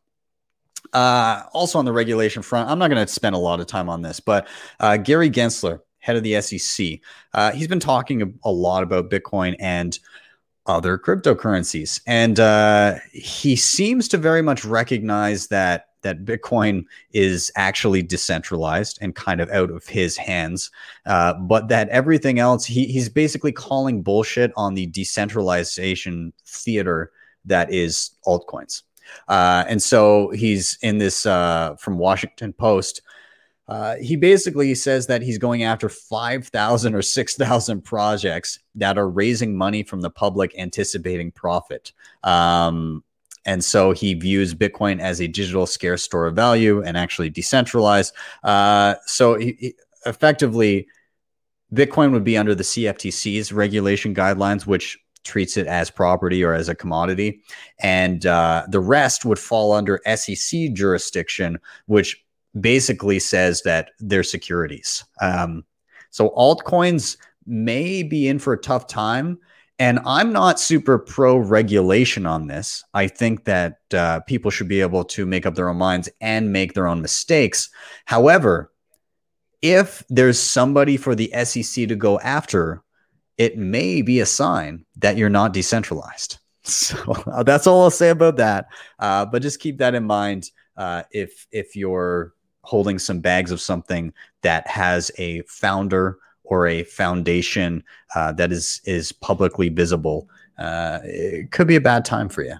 Uh, 0.92 1.42
also 1.52 1.78
on 1.78 1.84
the 1.84 1.92
regulation 1.92 2.42
front, 2.42 2.68
I'm 2.68 2.78
not 2.78 2.88
going 2.88 3.04
to 3.04 3.12
spend 3.12 3.34
a 3.34 3.38
lot 3.38 3.60
of 3.60 3.66
time 3.66 3.88
on 3.88 4.02
this, 4.02 4.20
but 4.20 4.48
uh, 4.80 4.96
Gary 4.96 5.30
Gensler 5.30 5.80
head 5.98 6.16
of 6.16 6.22
the 6.22 6.40
SEC, 6.40 6.98
uh, 7.34 7.52
he's 7.52 7.68
been 7.68 7.80
talking 7.80 8.22
a, 8.22 8.26
a, 8.44 8.50
lot 8.50 8.82
about 8.82 9.10
Bitcoin 9.10 9.54
and 9.60 9.98
other 10.66 10.98
cryptocurrencies, 10.98 12.00
and 12.06 12.40
uh, 12.40 12.96
he 13.12 13.54
seems 13.56 14.08
to 14.08 14.18
very 14.18 14.42
much 14.42 14.64
recognize 14.64 15.48
that 15.48 15.86
that 16.02 16.24
Bitcoin 16.24 16.84
is 17.12 17.52
actually 17.56 18.02
decentralized 18.02 18.98
and 19.00 19.14
kind 19.14 19.40
of 19.40 19.50
out 19.50 19.70
of 19.70 19.86
his 19.86 20.16
hands, 20.16 20.70
uh, 21.06 21.34
but 21.34 21.68
that 21.68 21.88
everything 21.90 22.38
else, 22.38 22.64
he, 22.64 22.86
he's 22.86 23.08
basically 23.08 23.52
calling 23.52 24.02
bullshit 24.02 24.52
on 24.56 24.74
the 24.74 24.86
decentralization 24.86 26.32
theater 26.46 27.12
that 27.44 27.72
is 27.72 28.12
altcoins. 28.26 28.82
Uh, 29.28 29.64
and 29.68 29.82
so 29.82 30.30
he's 30.30 30.78
in 30.82 30.98
this 30.98 31.26
uh, 31.26 31.76
from 31.78 31.98
Washington 31.98 32.52
Post. 32.52 33.02
Uh, 33.68 33.94
he 33.96 34.16
basically 34.16 34.74
says 34.74 35.06
that 35.06 35.22
he's 35.22 35.38
going 35.38 35.62
after 35.62 35.88
5,000 35.88 36.94
or 36.94 37.02
6,000 37.02 37.82
projects 37.82 38.58
that 38.74 38.98
are 38.98 39.08
raising 39.08 39.56
money 39.56 39.84
from 39.84 40.00
the 40.00 40.10
public 40.10 40.52
anticipating 40.58 41.30
profit. 41.30 41.92
Um, 42.24 43.04
and 43.46 43.64
so 43.64 43.92
he 43.92 44.14
views 44.14 44.54
Bitcoin 44.54 45.00
as 45.00 45.20
a 45.20 45.28
digital 45.28 45.66
scarce 45.66 46.02
store 46.02 46.26
of 46.26 46.34
value 46.34 46.82
and 46.82 46.96
actually 46.96 47.30
decentralized. 47.30 48.12
Uh, 48.42 48.96
so 49.06 49.36
he, 49.36 49.56
he, 49.58 49.74
effectively, 50.04 50.88
Bitcoin 51.72 52.10
would 52.12 52.24
be 52.24 52.36
under 52.36 52.54
the 52.54 52.64
CFTC's 52.64 53.52
regulation 53.52 54.14
guidelines, 54.14 54.66
which 54.66 54.98
treats 55.24 55.56
it 55.56 55.66
as 55.66 55.90
property 55.90 56.42
or 56.42 56.54
as 56.54 56.68
a 56.68 56.74
commodity. 56.74 57.40
And 57.80 58.26
uh, 58.26 58.66
the 58.68 58.80
rest 58.80 59.24
would 59.24 59.38
fall 59.38 59.72
under 59.72 60.00
SEC 60.14 60.72
jurisdiction, 60.72 61.58
which 61.86 62.24
basically 62.58 63.18
says 63.18 63.62
that 63.62 63.92
they're 64.00 64.22
securities. 64.22 65.04
Um, 65.20 65.64
so 66.10 66.30
altcoins 66.30 67.16
may 67.46 68.02
be 68.02 68.28
in 68.28 68.38
for 68.38 68.52
a 68.52 68.60
tough 68.60 68.86
time 68.86 69.38
and 69.80 69.98
I'm 70.04 70.30
not 70.30 70.60
super 70.60 70.98
pro 70.98 71.38
regulation 71.38 72.26
on 72.26 72.48
this. 72.48 72.84
I 72.92 73.08
think 73.08 73.46
that 73.46 73.78
uh, 73.94 74.20
people 74.20 74.50
should 74.50 74.68
be 74.68 74.82
able 74.82 75.04
to 75.04 75.24
make 75.24 75.46
up 75.46 75.54
their 75.54 75.70
own 75.70 75.78
minds 75.78 76.06
and 76.20 76.52
make 76.52 76.74
their 76.74 76.86
own 76.86 77.00
mistakes. 77.00 77.70
However, 78.04 78.70
if 79.62 80.04
there's 80.10 80.38
somebody 80.38 80.98
for 80.98 81.14
the 81.14 81.32
SEC 81.44 81.88
to 81.88 81.96
go 81.96 82.20
after, 82.20 82.82
it 83.40 83.56
may 83.56 84.02
be 84.02 84.20
a 84.20 84.26
sign 84.26 84.84
that 84.96 85.16
you're 85.16 85.30
not 85.30 85.52
decentralized. 85.54 86.38
So 86.62 86.98
uh, 87.26 87.42
that's 87.42 87.66
all 87.66 87.82
I'll 87.82 87.90
say 87.90 88.10
about 88.10 88.36
that. 88.36 88.66
Uh, 88.98 89.24
but 89.24 89.40
just 89.40 89.60
keep 89.60 89.78
that 89.78 89.94
in 89.94 90.04
mind 90.04 90.50
uh, 90.76 91.04
if 91.10 91.46
if 91.50 91.74
you're 91.74 92.34
holding 92.60 92.98
some 92.98 93.20
bags 93.20 93.50
of 93.50 93.62
something 93.62 94.12
that 94.42 94.68
has 94.68 95.10
a 95.16 95.40
founder 95.48 96.18
or 96.44 96.66
a 96.66 96.84
foundation 96.84 97.82
uh, 98.14 98.32
that 98.32 98.52
is 98.52 98.82
is 98.84 99.10
publicly 99.10 99.70
visible, 99.70 100.28
uh, 100.58 100.98
it 101.02 101.50
could 101.50 101.66
be 101.66 101.76
a 101.76 101.80
bad 101.80 102.04
time 102.04 102.28
for 102.28 102.42
you. 102.42 102.56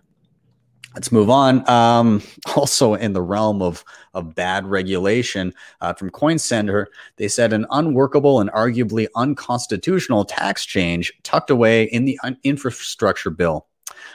Let's 0.95 1.13
move 1.13 1.31
on. 1.31 1.69
Um, 1.69 2.23
also, 2.57 2.95
in 2.95 3.13
the 3.13 3.23
realm 3.23 3.63
of 3.63 3.85
of 4.13 4.35
bad 4.35 4.67
regulation, 4.67 5.55
uh, 5.81 5.95
from 5.95 6.11
Coin 6.11 6.39
Center, 6.39 6.89
they 7.17 7.29
said 7.29 7.53
an 7.53 7.65
unworkable 7.71 8.41
and 8.41 8.51
arguably 8.51 9.07
unconstitutional 9.15 10.25
tax 10.25 10.67
change 10.67 11.13
tucked 11.23 11.51
away 11.51 11.85
in 11.85 12.07
the 12.07 12.19
un- 12.25 12.37
infrastructure 12.43 13.31
bill. 13.31 13.69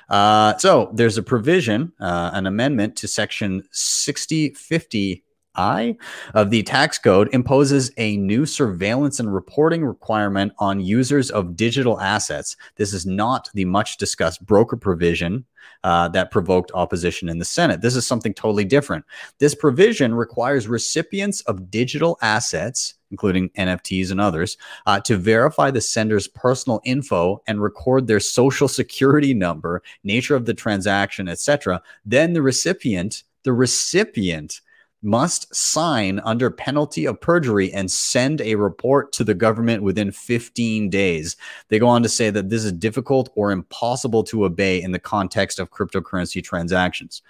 Uh, 0.09 0.57
so 0.57 0.89
there's 0.93 1.17
a 1.17 1.23
provision, 1.23 1.93
uh, 1.99 2.31
an 2.33 2.45
amendment 2.45 2.95
to 2.97 3.07
Section 3.07 3.63
6050 3.71 5.24
I 5.55 5.97
of 6.33 6.49
the 6.49 6.63
tax 6.63 6.97
code 6.97 7.29
imposes 7.33 7.91
a 7.97 8.17
new 8.17 8.45
surveillance 8.45 9.19
and 9.19 9.33
reporting 9.33 9.85
requirement 9.85 10.53
on 10.59 10.79
users 10.79 11.31
of 11.31 11.55
digital 11.55 11.99
assets. 11.99 12.55
This 12.75 12.93
is 12.93 13.05
not 13.05 13.49
the 13.53 13.65
much 13.65 13.97
discussed 13.97 14.45
broker 14.45 14.77
provision 14.77 15.45
uh, 15.83 16.07
that 16.09 16.31
provoked 16.31 16.71
opposition 16.73 17.29
in 17.29 17.37
the 17.37 17.45
Senate. 17.45 17.81
This 17.81 17.95
is 17.95 18.07
something 18.07 18.33
totally 18.33 18.65
different. 18.65 19.05
This 19.39 19.53
provision 19.53 20.15
requires 20.15 20.67
recipients 20.67 21.41
of 21.41 21.69
digital 21.69 22.17
assets, 22.21 22.95
including 23.11 23.49
NFTs 23.49 24.11
and 24.11 24.19
others, 24.19 24.57
uh, 24.85 24.99
to 25.01 25.17
verify 25.17 25.69
the 25.71 25.81
sender's 25.81 26.27
personal 26.27 26.81
info 26.85 27.41
and 27.47 27.61
record 27.61 28.07
their 28.07 28.19
social 28.19 28.67
security 28.67 29.33
number, 29.33 29.83
nature 30.03 30.35
of 30.35 30.45
the 30.45 30.53
transaction, 30.53 31.27
etc. 31.27 31.81
Then 32.03 32.33
the 32.33 32.41
recipient, 32.41 33.23
the 33.43 33.53
recipient 33.53 34.61
must 35.05 35.53
sign 35.55 36.19
under 36.25 36.49
penalty 36.49 37.05
of 37.05 37.21
perjury 37.21 37.71
and 37.71 37.89
send 37.89 38.41
a 38.41 38.55
report 38.55 39.13
to 39.13 39.23
the 39.23 39.35
government 39.35 39.83
within 39.83 40.11
15 40.11 40.89
days. 40.89 41.37
They 41.69 41.77
go 41.77 41.87
on 41.87 42.03
to 42.03 42.09
say 42.09 42.31
that 42.31 42.49
this 42.49 42.65
is 42.65 42.71
difficult 42.71 43.29
or 43.35 43.51
impossible 43.51 44.23
to 44.25 44.45
obey 44.45 44.81
in 44.81 44.91
the 44.91 44.99
context 44.99 45.59
of 45.59 45.69
cryptocurrency 45.69 46.43
transactions. 46.43 47.21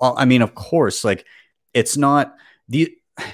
Well, 0.00 0.14
I 0.18 0.24
mean, 0.24 0.42
of 0.42 0.54
course, 0.54 1.04
like 1.04 1.24
it's 1.72 1.96
not 1.96 2.34
the 2.68 2.96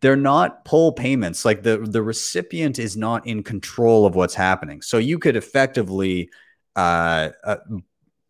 they're 0.00 0.16
not 0.16 0.64
pull 0.66 0.92
payments 0.92 1.46
like 1.46 1.62
the 1.62 1.78
the 1.78 2.02
recipient 2.02 2.78
is 2.78 2.96
not 2.96 3.26
in 3.26 3.42
control 3.42 4.04
of 4.04 4.14
what's 4.14 4.34
happening 4.34 4.82
so 4.82 4.98
you 4.98 5.18
could 5.18 5.34
effectively 5.34 6.28
uh, 6.76 7.30
uh, 7.42 7.56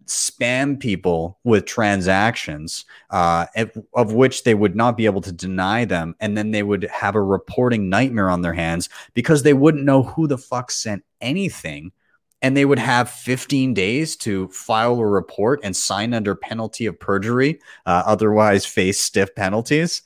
spam 0.06 0.78
people 0.78 1.38
with 1.44 1.64
transactions 1.64 2.84
uh, 3.10 3.46
of 3.94 4.12
which 4.12 4.44
they 4.44 4.54
would 4.54 4.76
not 4.76 4.96
be 4.96 5.06
able 5.06 5.20
to 5.20 5.32
deny 5.32 5.84
them 5.84 6.14
and 6.20 6.36
then 6.36 6.50
they 6.50 6.62
would 6.62 6.84
have 6.84 7.14
a 7.14 7.22
reporting 7.22 7.88
nightmare 7.88 8.30
on 8.30 8.42
their 8.42 8.52
hands 8.52 8.88
because 9.14 9.42
they 9.42 9.54
wouldn't 9.54 9.84
know 9.84 10.02
who 10.02 10.26
the 10.26 10.38
fuck 10.38 10.70
sent 10.70 11.04
anything 11.20 11.92
and 12.40 12.56
they 12.56 12.64
would 12.64 12.78
have 12.78 13.08
15 13.08 13.72
days 13.72 14.16
to 14.16 14.48
file 14.48 14.98
a 14.98 15.06
report 15.06 15.60
and 15.62 15.76
sign 15.76 16.12
under 16.12 16.34
penalty 16.34 16.86
of 16.86 16.98
perjury 16.98 17.60
uh, 17.86 18.02
otherwise 18.04 18.66
face 18.66 19.00
stiff 19.00 19.34
penalties. 19.34 20.02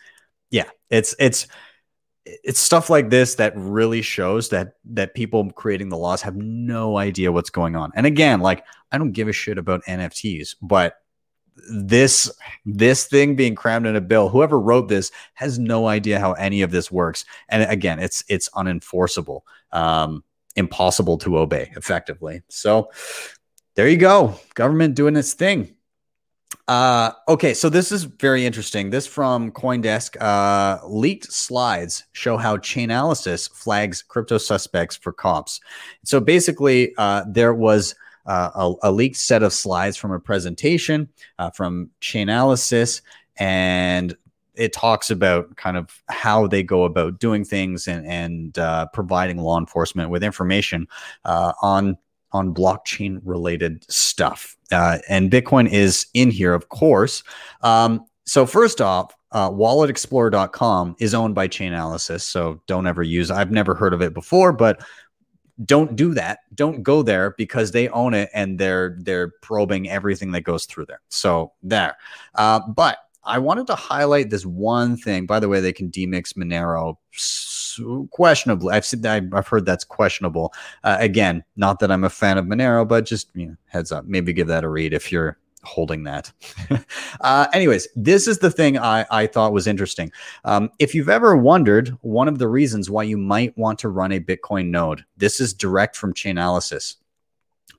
Yeah 0.50 0.68
it's 0.90 1.14
it's 1.18 1.46
it's 2.26 2.58
stuff 2.58 2.90
like 2.90 3.08
this 3.08 3.36
that 3.36 3.52
really 3.56 4.02
shows 4.02 4.48
that 4.48 4.74
that 4.84 5.14
people 5.14 5.50
creating 5.52 5.88
the 5.88 5.96
laws 5.96 6.22
have 6.22 6.36
no 6.36 6.98
idea 6.98 7.30
what's 7.32 7.50
going 7.50 7.76
on. 7.76 7.92
And 7.94 8.04
again, 8.04 8.40
like 8.40 8.64
I 8.90 8.98
don't 8.98 9.12
give 9.12 9.28
a 9.28 9.32
shit 9.32 9.58
about 9.58 9.84
NFTs, 9.84 10.56
but 10.60 10.96
this 11.70 12.30
this 12.64 13.06
thing 13.06 13.36
being 13.36 13.54
crammed 13.54 13.86
in 13.86 13.96
a 13.96 14.00
bill, 14.00 14.28
whoever 14.28 14.58
wrote 14.58 14.88
this 14.88 15.12
has 15.34 15.58
no 15.58 15.86
idea 15.86 16.18
how 16.18 16.32
any 16.32 16.62
of 16.62 16.70
this 16.70 16.90
works. 16.90 17.24
And 17.48 17.62
again, 17.70 18.00
it's 18.00 18.24
it's 18.28 18.48
unenforceable, 18.50 19.42
um, 19.72 20.24
impossible 20.56 21.18
to 21.18 21.38
obey 21.38 21.70
effectively. 21.76 22.42
So 22.48 22.90
there 23.76 23.88
you 23.88 23.98
go, 23.98 24.34
government 24.54 24.96
doing 24.96 25.16
its 25.16 25.34
thing. 25.34 25.75
Uh, 26.68 27.12
okay, 27.29 27.55
so 27.55 27.68
this 27.68 27.92
is 27.92 28.05
very 28.05 28.44
interesting. 28.44 28.90
This 28.90 29.07
from 29.07 29.52
CoinDesk. 29.52 30.20
Uh, 30.20 30.85
leaked 30.87 31.33
slides 31.33 32.05
show 32.12 32.37
how 32.37 32.57
Chainalysis 32.57 33.50
flags 33.52 34.02
crypto 34.02 34.38
suspects 34.38 34.96
for 34.96 35.12
cops. 35.12 35.61
So 36.05 36.18
basically, 36.18 36.92
uh, 36.98 37.24
there 37.29 37.55
was 37.55 37.94
uh, 38.26 38.50
a, 38.55 38.88
a, 38.88 38.92
leaked 38.92 39.16
set 39.16 39.44
of 39.44 39.52
slides 39.52 39.96
from 39.96 40.11
a 40.11 40.18
presentation 40.18 41.09
uh, 41.38 41.50
from 41.50 41.90
Chainalysis, 42.00 43.00
and 43.37 44.16
it 44.57 44.72
talks 44.72 45.11
about 45.11 45.55
kind 45.55 45.76
of 45.76 46.02
how 46.09 46.48
they 46.48 46.64
go 46.64 46.83
about 46.83 47.20
doing 47.20 47.44
things 47.44 47.87
and, 47.87 48.05
and 48.07 48.59
uh, 48.59 48.87
providing 48.92 49.37
law 49.37 49.61
enforcement 49.61 50.11
with 50.11 50.24
information 50.24 50.88
on 51.24 51.96
on 52.32 52.54
blockchain 52.54 53.20
related 53.24 53.90
stuff. 53.90 54.56
Uh, 54.72 54.98
and 55.08 55.30
Bitcoin 55.30 55.70
is 55.70 56.06
in 56.14 56.30
here, 56.30 56.54
of 56.54 56.68
course. 56.68 57.22
Um, 57.62 58.04
so, 58.24 58.46
first 58.46 58.80
off, 58.80 59.14
uh, 59.32 59.50
walletexplorer.com 59.50 60.96
is 60.98 61.14
owned 61.14 61.34
by 61.34 61.48
Chainalysis. 61.48 62.22
So, 62.22 62.60
don't 62.66 62.86
ever 62.86 63.02
use 63.02 63.30
I've 63.30 63.52
never 63.52 63.74
heard 63.74 63.94
of 63.94 64.02
it 64.02 64.14
before, 64.14 64.52
but 64.52 64.82
don't 65.64 65.96
do 65.96 66.14
that. 66.14 66.40
Don't 66.54 66.82
go 66.82 67.02
there 67.02 67.34
because 67.38 67.70
they 67.70 67.88
own 67.88 68.14
it 68.14 68.28
and 68.34 68.58
they're 68.58 68.96
they're 69.00 69.32
probing 69.42 69.88
everything 69.88 70.32
that 70.32 70.42
goes 70.42 70.66
through 70.66 70.86
there. 70.86 71.00
So 71.08 71.52
there. 71.62 71.96
Uh, 72.34 72.60
but 72.68 72.98
I 73.24 73.38
wanted 73.38 73.66
to 73.68 73.74
highlight 73.74 74.30
this 74.30 74.44
one 74.44 74.96
thing. 74.96 75.26
By 75.26 75.40
the 75.40 75.48
way, 75.48 75.60
they 75.60 75.72
can 75.72 75.90
demix 75.90 76.34
Monero 76.34 76.96
questionably. 78.10 78.74
I've 78.74 78.84
said 78.84 79.04
I've 79.06 79.48
heard 79.48 79.66
that's 79.66 79.84
questionable. 79.84 80.52
Uh, 80.84 80.96
again, 81.00 81.44
not 81.56 81.78
that 81.80 81.90
I'm 81.90 82.04
a 82.04 82.10
fan 82.10 82.38
of 82.38 82.46
Monero, 82.46 82.86
but 82.86 83.06
just 83.06 83.30
you 83.34 83.46
know, 83.46 83.56
heads 83.66 83.92
up. 83.92 84.06
Maybe 84.06 84.32
give 84.32 84.48
that 84.48 84.64
a 84.64 84.68
read 84.68 84.92
if 84.92 85.10
you're 85.12 85.38
holding 85.66 86.04
that. 86.04 86.32
uh, 87.20 87.46
anyways, 87.52 87.88
this 87.96 88.26
is 88.26 88.38
the 88.38 88.50
thing 88.50 88.78
I, 88.78 89.04
I 89.10 89.26
thought 89.26 89.52
was 89.52 89.66
interesting. 89.66 90.10
Um, 90.44 90.70
if 90.78 90.94
you've 90.94 91.08
ever 91.08 91.36
wondered, 91.36 91.88
one 92.00 92.28
of 92.28 92.38
the 92.38 92.48
reasons 92.48 92.88
why 92.88 93.02
you 93.02 93.18
might 93.18 93.56
want 93.58 93.78
to 93.80 93.88
run 93.88 94.12
a 94.12 94.20
Bitcoin 94.20 94.68
node, 94.68 95.04
this 95.16 95.40
is 95.40 95.52
direct 95.52 95.96
from 95.96 96.14
Chainalysis. 96.14 96.94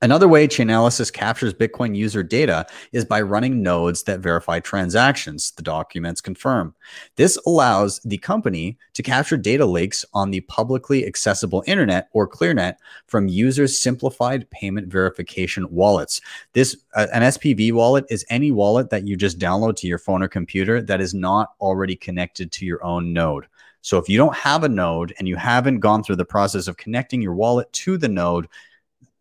Another 0.00 0.28
way 0.28 0.46
Chainalysis 0.46 1.12
captures 1.12 1.52
Bitcoin 1.52 1.96
user 1.96 2.22
data 2.22 2.66
is 2.92 3.04
by 3.04 3.20
running 3.20 3.62
nodes 3.62 4.04
that 4.04 4.20
verify 4.20 4.60
transactions, 4.60 5.50
the 5.52 5.62
documents 5.62 6.20
confirm. 6.20 6.72
This 7.16 7.36
allows 7.46 7.98
the 8.04 8.18
company 8.18 8.78
to 8.92 9.02
capture 9.02 9.36
data 9.36 9.66
leaks 9.66 10.04
on 10.14 10.30
the 10.30 10.40
publicly 10.42 11.04
accessible 11.04 11.64
internet 11.66 12.08
or 12.12 12.28
ClearNet 12.28 12.76
from 13.06 13.26
users' 13.26 13.78
simplified 13.78 14.48
payment 14.50 14.86
verification 14.86 15.66
wallets. 15.68 16.20
This 16.52 16.76
uh, 16.94 17.08
an 17.12 17.22
SPV 17.22 17.72
wallet 17.72 18.04
is 18.08 18.24
any 18.30 18.52
wallet 18.52 18.90
that 18.90 19.08
you 19.08 19.16
just 19.16 19.40
download 19.40 19.74
to 19.76 19.88
your 19.88 19.98
phone 19.98 20.22
or 20.22 20.28
computer 20.28 20.80
that 20.80 21.00
is 21.00 21.12
not 21.12 21.54
already 21.60 21.96
connected 21.96 22.52
to 22.52 22.64
your 22.64 22.84
own 22.84 23.12
node. 23.12 23.46
So 23.80 23.98
if 23.98 24.08
you 24.08 24.18
don't 24.18 24.36
have 24.36 24.64
a 24.64 24.68
node 24.68 25.14
and 25.18 25.26
you 25.26 25.36
haven't 25.36 25.80
gone 25.80 26.02
through 26.02 26.16
the 26.16 26.24
process 26.24 26.68
of 26.68 26.76
connecting 26.76 27.22
your 27.22 27.34
wallet 27.34 27.72
to 27.72 27.96
the 27.96 28.08
node, 28.08 28.48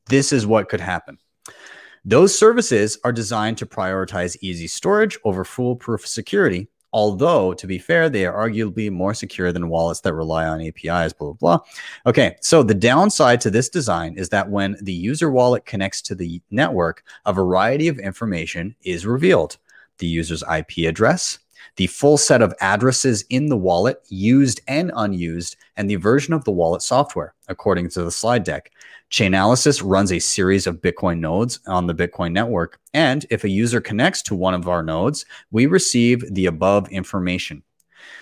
this 0.09 0.31
is 0.31 0.47
what 0.47 0.69
could 0.69 0.81
happen. 0.81 1.17
Those 2.05 2.37
services 2.37 2.97
are 3.03 3.11
designed 3.11 3.57
to 3.57 3.65
prioritize 3.65 4.37
easy 4.41 4.67
storage 4.67 5.17
over 5.25 5.43
foolproof 5.43 6.07
security. 6.07 6.69
Although, 6.93 7.53
to 7.53 7.67
be 7.67 7.77
fair, 7.77 8.09
they 8.09 8.25
are 8.25 8.47
arguably 8.47 8.89
more 8.89 9.13
secure 9.13 9.51
than 9.51 9.67
wallets 9.67 9.99
that 10.01 10.13
rely 10.13 10.47
on 10.47 10.61
APIs, 10.61 11.11
blah, 11.11 11.33
blah, 11.33 11.57
blah. 11.57 11.59
Okay, 12.05 12.37
so 12.41 12.63
the 12.63 12.73
downside 12.73 13.41
to 13.41 13.49
this 13.49 13.67
design 13.67 14.17
is 14.17 14.29
that 14.29 14.49
when 14.49 14.77
the 14.81 14.93
user 14.93 15.29
wallet 15.29 15.65
connects 15.65 16.01
to 16.03 16.15
the 16.15 16.41
network, 16.49 17.03
a 17.25 17.33
variety 17.33 17.89
of 17.89 17.99
information 17.99 18.73
is 18.83 19.05
revealed 19.05 19.57
the 19.97 20.07
user's 20.07 20.43
IP 20.43 20.87
address, 20.87 21.39
the 21.75 21.87
full 21.87 22.17
set 22.17 22.41
of 22.41 22.53
addresses 22.61 23.23
in 23.29 23.47
the 23.47 23.57
wallet, 23.57 24.01
used 24.09 24.61
and 24.67 24.91
unused, 24.95 25.55
and 25.75 25.89
the 25.89 25.95
version 25.95 26.33
of 26.33 26.43
the 26.43 26.51
wallet 26.51 26.81
software, 26.81 27.33
according 27.47 27.89
to 27.89 28.03
the 28.03 28.11
slide 28.11 28.43
deck. 28.43 28.71
Chainalysis 29.11 29.81
runs 29.83 30.11
a 30.11 30.19
series 30.19 30.67
of 30.67 30.81
Bitcoin 30.81 31.19
nodes 31.19 31.59
on 31.67 31.87
the 31.87 31.95
Bitcoin 31.95 32.31
network. 32.31 32.79
And 32.93 33.25
if 33.29 33.43
a 33.43 33.49
user 33.49 33.79
connects 33.79 34.21
to 34.23 34.35
one 34.35 34.53
of 34.53 34.67
our 34.67 34.83
nodes, 34.83 35.25
we 35.51 35.65
receive 35.65 36.33
the 36.33 36.47
above 36.47 36.89
information. 36.89 37.63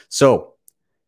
So 0.09 0.53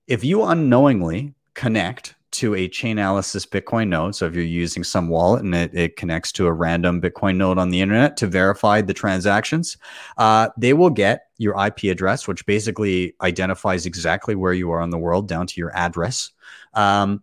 if 0.07 0.23
you 0.23 0.43
unknowingly 0.43 1.33
connect 1.53 2.15
to 2.37 2.55
a 2.55 2.69
Chainalysis 2.69 3.47
Bitcoin 3.47 3.89
node, 3.89 4.15
so 4.15 4.25
if 4.25 4.33
you're 4.33 4.43
using 4.43 4.83
some 4.83 5.09
wallet 5.09 5.43
and 5.43 5.53
it, 5.53 5.73
it 5.73 5.95
connects 5.95 6.31
to 6.33 6.47
a 6.47 6.53
random 6.53 7.01
Bitcoin 7.01 7.37
node 7.37 7.57
on 7.57 7.69
the 7.69 7.81
internet 7.81 8.17
to 8.17 8.27
verify 8.27 8.81
the 8.81 8.93
transactions, 8.93 9.77
uh, 10.17 10.49
they 10.57 10.73
will 10.73 10.89
get 10.89 11.27
your 11.37 11.55
IP 11.65 11.85
address, 11.85 12.27
which 12.27 12.45
basically 12.45 13.15
identifies 13.21 13.85
exactly 13.85 14.35
where 14.35 14.53
you 14.53 14.71
are 14.71 14.81
in 14.81 14.89
the 14.89 14.97
world 14.97 15.27
down 15.27 15.47
to 15.47 15.59
your 15.59 15.75
address. 15.75 16.31
Um, 16.73 17.21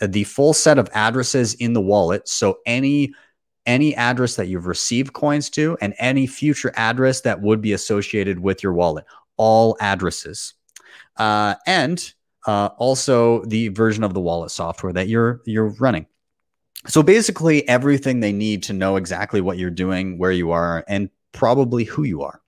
the 0.00 0.24
full 0.24 0.52
set 0.52 0.78
of 0.78 0.88
addresses 0.92 1.54
in 1.54 1.72
the 1.72 1.80
wallet. 1.80 2.28
So 2.28 2.58
any 2.66 3.12
any 3.64 3.96
address 3.96 4.36
that 4.36 4.46
you've 4.46 4.66
received 4.66 5.12
coins 5.12 5.50
to 5.50 5.76
and 5.80 5.92
any 5.98 6.26
future 6.26 6.72
address 6.76 7.22
that 7.22 7.40
would 7.42 7.60
be 7.60 7.72
associated 7.72 8.38
with 8.38 8.62
your 8.62 8.72
wallet, 8.72 9.04
all 9.36 9.76
addresses, 9.80 10.54
uh, 11.16 11.56
and 11.66 12.14
uh, 12.46 12.70
also 12.78 13.44
the 13.44 13.68
version 13.68 14.04
of 14.04 14.14
the 14.14 14.20
wallet 14.20 14.50
software 14.50 14.92
that 14.92 15.08
you're 15.08 15.42
you're 15.44 15.68
running. 15.80 16.06
So 16.86 17.02
basically, 17.02 17.66
everything 17.68 18.20
they 18.20 18.32
need 18.32 18.62
to 18.64 18.72
know 18.72 18.96
exactly 18.96 19.40
what 19.40 19.58
you're 19.58 19.70
doing, 19.70 20.18
where 20.18 20.32
you 20.32 20.52
are, 20.52 20.84
and 20.86 21.10
probably 21.32 21.84
who 21.84 22.04
you 22.04 22.22
are. 22.22 22.40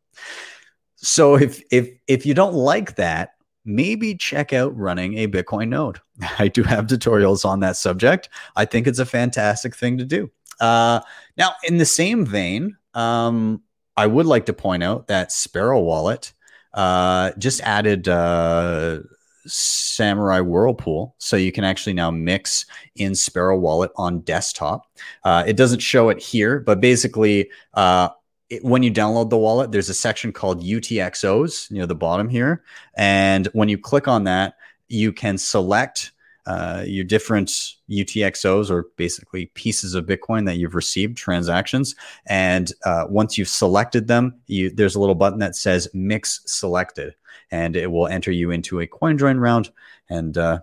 So 0.97 1.37
if 1.37 1.63
if 1.71 1.91
if 2.07 2.25
you 2.25 2.35
don't 2.35 2.55
like 2.55 2.97
that, 2.97 3.35
maybe 3.65 4.15
check 4.15 4.53
out 4.53 4.77
running 4.77 5.19
a 5.19 5.29
Bitcoin 5.29 5.69
node. 5.69 6.01
I 6.39 6.49
do 6.49 6.63
have 6.63 6.87
tutorials 6.87 7.45
on 7.45 7.61
that 7.61 7.77
subject. 7.77 8.29
I 8.57 8.65
think 8.65 8.87
it's 8.87 8.99
a 8.99 9.07
fantastic 9.07 9.77
thing 9.77 9.99
to 9.99 10.05
do. 10.05 10.31
Uh, 10.61 11.01
now, 11.37 11.53
in 11.65 11.79
the 11.79 11.87
same 11.87 12.25
vein, 12.25 12.77
um, 12.95 13.63
I 13.97 14.07
would 14.07 14.27
like 14.27 14.47
to 14.47 14.53
point 14.53 14.83
out 14.83 15.09
that 15.09 15.31
Sparrow 15.33 15.81
Wallet 15.81 16.33
uh, 16.75 17.33
just 17.39 17.61
added 17.63 18.09
uh, 18.09 19.01
Samurai 19.49 20.41
Whirlpool, 20.41 21.15
so 21.19 21.37
you 21.37 21.53
can 21.53 21.65
actually 21.65 21.95
now 21.95 22.11
mix 22.11 22.67
in 22.97 23.15
Sparrow 23.15 23.59
Wallet 23.59 23.91
on 23.97 24.21
desktop. 24.21 24.87
Uh, 25.25 25.45
it 25.47 25.57
doesn't 25.57 25.81
show 25.81 26.09
it 26.09 26.21
here, 26.21 26.61
but 26.61 26.81
basically, 26.81 27.51
uh, 27.75 28.11
it, 28.51 28.65
when 28.65 28.83
you 28.83 28.91
download 28.91 29.31
the 29.31 29.39
wallet, 29.39 29.73
there's 29.73 29.89
a 29.89 29.95
section 29.95 30.33
called 30.33 30.63
UTXOs 30.63 31.71
near 31.71 31.87
the 31.87 31.95
bottom 31.95 32.29
here. 32.29 32.63
And 32.97 33.47
when 33.49 33.69
you 33.69 33.79
click 33.79 34.09
on 34.09 34.25
that, 34.25 34.55
you 34.89 35.13
can 35.13 35.37
select 35.39 36.13
uh, 36.49 36.83
your 36.87 37.05
different 37.05 37.51
UTXOs 37.91 38.71
or 38.71 38.87
basically 38.97 39.47
pieces 39.53 39.95
of 39.95 40.07
Bitcoin 40.07 40.47
that 40.47 40.57
you've 40.57 40.75
received 40.75 41.19
transactions. 41.19 41.95
And 42.27 42.73
uh, 42.87 43.05
once 43.07 43.37
you've 43.37 43.49
selected 43.49 44.09
them, 44.09 44.41
you, 44.47 44.71
there's 44.71 44.95
a 44.95 45.01
little 45.01 45.15
button 45.15 45.41
that 45.41 45.57
says 45.57 45.89
mix 45.93 46.41
selected, 46.47 47.15
and 47.51 47.77
it 47.77 47.91
will 47.91 48.07
enter 48.07 48.33
you 48.33 48.51
into 48.51 48.81
a 48.81 48.87
CoinJoin 48.87 49.39
round. 49.39 49.71
And 50.09 50.39
uh, 50.39 50.61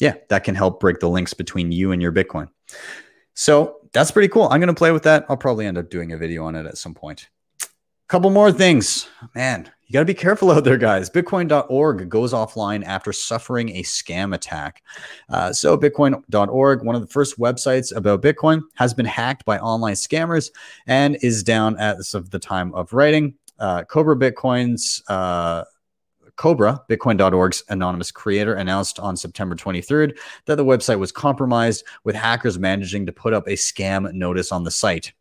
yeah, 0.00 0.14
that 0.30 0.42
can 0.42 0.56
help 0.56 0.80
break 0.80 0.98
the 0.98 1.08
links 1.08 1.32
between 1.32 1.70
you 1.70 1.92
and 1.92 2.02
your 2.02 2.12
Bitcoin. 2.12 2.48
So 3.34 3.76
that's 3.92 4.10
pretty 4.10 4.28
cool. 4.28 4.48
I'm 4.50 4.58
going 4.58 4.66
to 4.66 4.74
play 4.74 4.90
with 4.90 5.04
that. 5.04 5.26
I'll 5.28 5.36
probably 5.36 5.64
end 5.64 5.78
up 5.78 5.90
doing 5.90 6.12
a 6.12 6.16
video 6.16 6.44
on 6.44 6.56
it 6.56 6.66
at 6.66 6.76
some 6.76 6.94
point. 6.94 7.28
Couple 8.10 8.30
more 8.30 8.50
things. 8.50 9.08
Man, 9.36 9.70
you 9.86 9.92
got 9.92 10.00
to 10.00 10.04
be 10.04 10.14
careful 10.14 10.50
out 10.50 10.64
there, 10.64 10.76
guys. 10.76 11.08
Bitcoin.org 11.08 12.08
goes 12.08 12.32
offline 12.32 12.82
after 12.84 13.12
suffering 13.12 13.68
a 13.68 13.84
scam 13.84 14.34
attack. 14.34 14.82
Uh, 15.28 15.52
so, 15.52 15.78
Bitcoin.org, 15.78 16.82
one 16.82 16.96
of 16.96 17.02
the 17.02 17.06
first 17.06 17.38
websites 17.38 17.94
about 17.94 18.20
Bitcoin, 18.20 18.62
has 18.74 18.92
been 18.92 19.06
hacked 19.06 19.44
by 19.44 19.60
online 19.60 19.94
scammers 19.94 20.50
and 20.88 21.18
is 21.22 21.44
down 21.44 21.78
as 21.78 22.12
of 22.14 22.30
the 22.30 22.40
time 22.40 22.74
of 22.74 22.92
writing. 22.92 23.32
Uh, 23.60 23.84
Cobra 23.84 24.16
Bitcoin's 24.16 25.04
uh, 25.06 25.62
Cobra, 26.34 26.82
Bitcoin.org's 26.90 27.62
anonymous 27.68 28.10
creator, 28.10 28.54
announced 28.54 28.98
on 28.98 29.16
September 29.16 29.54
23rd 29.54 30.18
that 30.46 30.56
the 30.56 30.64
website 30.64 30.98
was 30.98 31.12
compromised, 31.12 31.84
with 32.02 32.16
hackers 32.16 32.58
managing 32.58 33.06
to 33.06 33.12
put 33.12 33.32
up 33.32 33.46
a 33.46 33.52
scam 33.52 34.12
notice 34.14 34.50
on 34.50 34.64
the 34.64 34.70
site. 34.72 35.12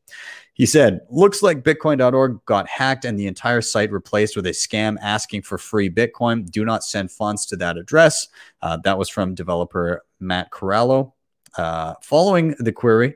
He 0.59 0.65
said, 0.65 0.99
Looks 1.09 1.41
like 1.41 1.63
Bitcoin.org 1.63 2.43
got 2.43 2.67
hacked 2.67 3.05
and 3.05 3.17
the 3.17 3.27
entire 3.27 3.61
site 3.61 3.93
replaced 3.93 4.35
with 4.35 4.45
a 4.45 4.49
scam 4.49 4.97
asking 5.01 5.43
for 5.43 5.57
free 5.57 5.89
Bitcoin. 5.89 6.51
Do 6.51 6.65
not 6.65 6.83
send 6.83 7.11
funds 7.11 7.45
to 7.45 7.55
that 7.55 7.77
address. 7.77 8.27
Uh, 8.61 8.77
that 8.83 8.97
was 8.97 9.07
from 9.07 9.33
developer 9.33 10.03
Matt 10.19 10.51
Corallo. 10.51 11.13
Uh, 11.57 11.93
following 12.01 12.55
the 12.59 12.73
query, 12.73 13.15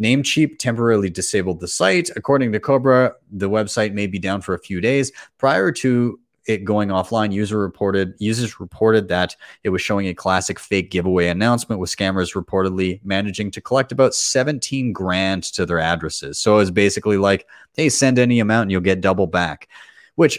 Namecheap 0.00 0.60
temporarily 0.60 1.10
disabled 1.10 1.58
the 1.58 1.66
site. 1.66 2.10
According 2.14 2.52
to 2.52 2.60
Cobra, 2.60 3.14
the 3.28 3.50
website 3.50 3.92
may 3.92 4.06
be 4.06 4.20
down 4.20 4.40
for 4.40 4.54
a 4.54 4.60
few 4.60 4.80
days. 4.80 5.10
Prior 5.36 5.72
to 5.72 6.20
it 6.46 6.64
going 6.64 6.90
offline, 6.90 7.32
user 7.32 7.58
reported 7.58 8.14
users 8.18 8.60
reported 8.60 9.08
that 9.08 9.34
it 9.62 9.70
was 9.70 9.80
showing 9.80 10.08
a 10.08 10.14
classic 10.14 10.58
fake 10.58 10.90
giveaway 10.90 11.28
announcement 11.28 11.80
with 11.80 11.94
scammers 11.94 12.34
reportedly 12.34 13.00
managing 13.04 13.50
to 13.52 13.60
collect 13.60 13.92
about 13.92 14.14
17 14.14 14.92
grand 14.92 15.44
to 15.44 15.64
their 15.64 15.78
addresses. 15.78 16.38
So 16.38 16.58
it's 16.58 16.70
basically 16.70 17.16
like, 17.16 17.46
hey, 17.74 17.88
send 17.88 18.18
any 18.18 18.40
amount 18.40 18.62
and 18.62 18.72
you'll 18.72 18.80
get 18.82 19.00
double 19.00 19.26
back, 19.26 19.68
which 20.16 20.38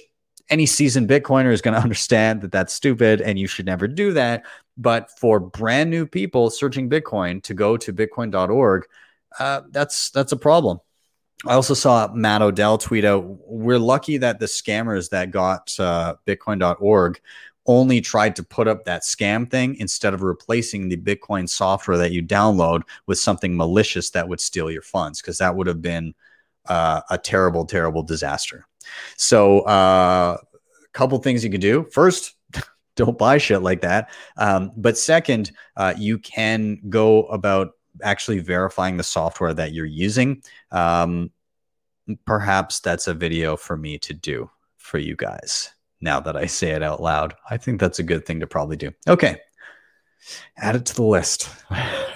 any 0.49 0.65
seasoned 0.65 1.09
Bitcoiner 1.09 1.51
is 1.51 1.61
going 1.61 1.73
to 1.75 1.81
understand 1.81 2.41
that 2.41 2.51
that's 2.51 2.73
stupid 2.73 3.21
and 3.21 3.39
you 3.39 3.47
should 3.47 3.65
never 3.65 3.87
do 3.87 4.13
that. 4.13 4.43
But 4.77 5.09
for 5.17 5.39
brand 5.39 5.89
new 5.89 6.05
people 6.05 6.49
searching 6.49 6.89
Bitcoin 6.89 7.41
to 7.43 7.53
go 7.53 7.77
to 7.77 7.93
bitcoin.org, 7.93 8.85
uh, 9.39 9.61
that's 9.71 10.09
that's 10.11 10.31
a 10.31 10.37
problem. 10.37 10.79
I 11.47 11.53
also 11.53 11.73
saw 11.73 12.11
Matt 12.13 12.41
Odell 12.41 12.77
tweet 12.77 13.05
out, 13.05 13.23
we're 13.47 13.79
lucky 13.79 14.17
that 14.17 14.39
the 14.39 14.47
scammers 14.47 15.09
that 15.11 15.31
got 15.31 15.77
uh, 15.79 16.15
Bitcoin.org 16.25 17.19
only 17.67 18.01
tried 18.01 18.35
to 18.35 18.43
put 18.43 18.67
up 18.67 18.85
that 18.85 19.01
scam 19.01 19.49
thing 19.49 19.75
instead 19.75 20.13
of 20.13 20.21
replacing 20.21 20.89
the 20.89 20.97
Bitcoin 20.97 21.49
software 21.49 21.97
that 21.97 22.11
you 22.11 22.23
download 22.23 22.81
with 23.07 23.17
something 23.19 23.55
malicious 23.55 24.11
that 24.11 24.27
would 24.27 24.39
steal 24.39 24.69
your 24.69 24.81
funds, 24.81 25.21
because 25.21 25.37
that 25.39 25.55
would 25.55 25.67
have 25.67 25.81
been 25.81 26.13
uh, 26.67 27.01
a 27.09 27.17
terrible, 27.17 27.65
terrible 27.65 28.03
disaster. 28.03 28.65
So, 29.17 29.61
uh, 29.61 30.37
a 30.83 30.87
couple 30.93 31.17
things 31.19 31.43
you 31.43 31.49
can 31.49 31.61
do. 31.61 31.87
First, 31.91 32.35
don't 32.95 33.17
buy 33.17 33.37
shit 33.37 33.61
like 33.61 33.81
that. 33.81 34.09
Um, 34.37 34.71
but 34.77 34.97
second, 34.97 35.51
uh, 35.75 35.93
you 35.97 36.19
can 36.19 36.79
go 36.89 37.23
about 37.25 37.71
actually 38.03 38.39
verifying 38.39 38.97
the 38.97 39.03
software 39.03 39.53
that 39.53 39.73
you're 39.73 39.85
using. 39.85 40.43
Um, 40.71 41.31
perhaps 42.25 42.79
that's 42.79 43.07
a 43.07 43.13
video 43.13 43.57
for 43.57 43.77
me 43.77 43.97
to 43.99 44.13
do 44.13 44.49
for 44.77 44.97
you 44.97 45.15
guys. 45.15 45.71
Now 46.01 46.19
that 46.19 46.35
I 46.35 46.45
say 46.45 46.71
it 46.71 46.83
out 46.83 47.01
loud, 47.01 47.33
I 47.49 47.57
think 47.57 47.79
that's 47.79 47.99
a 47.99 48.03
good 48.03 48.25
thing 48.25 48.39
to 48.39 48.47
probably 48.47 48.77
do. 48.77 48.91
Okay. 49.07 49.37
Add 50.57 50.75
it 50.75 50.85
to 50.87 50.95
the 50.95 51.03
list. 51.03 51.49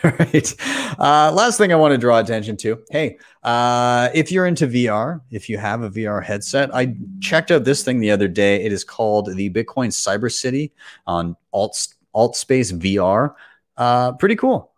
right. 0.04 0.56
Uh, 0.98 1.32
last 1.32 1.58
thing 1.58 1.72
I 1.72 1.76
want 1.76 1.94
to 1.94 1.98
draw 1.98 2.20
attention 2.20 2.58
to. 2.58 2.80
Hey, 2.90 3.18
uh, 3.44 4.10
if 4.14 4.32
you're 4.32 4.48
into 4.48 4.68
VR, 4.68 5.22
if 5.30 5.48
you 5.48 5.58
have 5.58 5.84
a 5.84 5.90
VR 5.90 6.24
headset, 6.24 6.74
I 6.74 6.96
checked 7.20 7.52
out 7.52 7.66
this 7.66 7.84
thing 7.84 8.00
the 8.00 8.12
other 8.12 8.28
day. 8.28 8.64
It 8.64 8.74
is 8.74 8.84
called 8.84 9.36
the 9.36 9.50
Bitcoin 9.52 9.90
Cyber 9.90 10.32
City 10.32 10.74
on 11.06 11.36
Alt 11.54 11.88
Alt 12.14 12.36
Space 12.36 12.72
VR. 12.72 13.36
Uh, 13.78 14.14
pretty 14.14 14.36
cool 14.36 14.70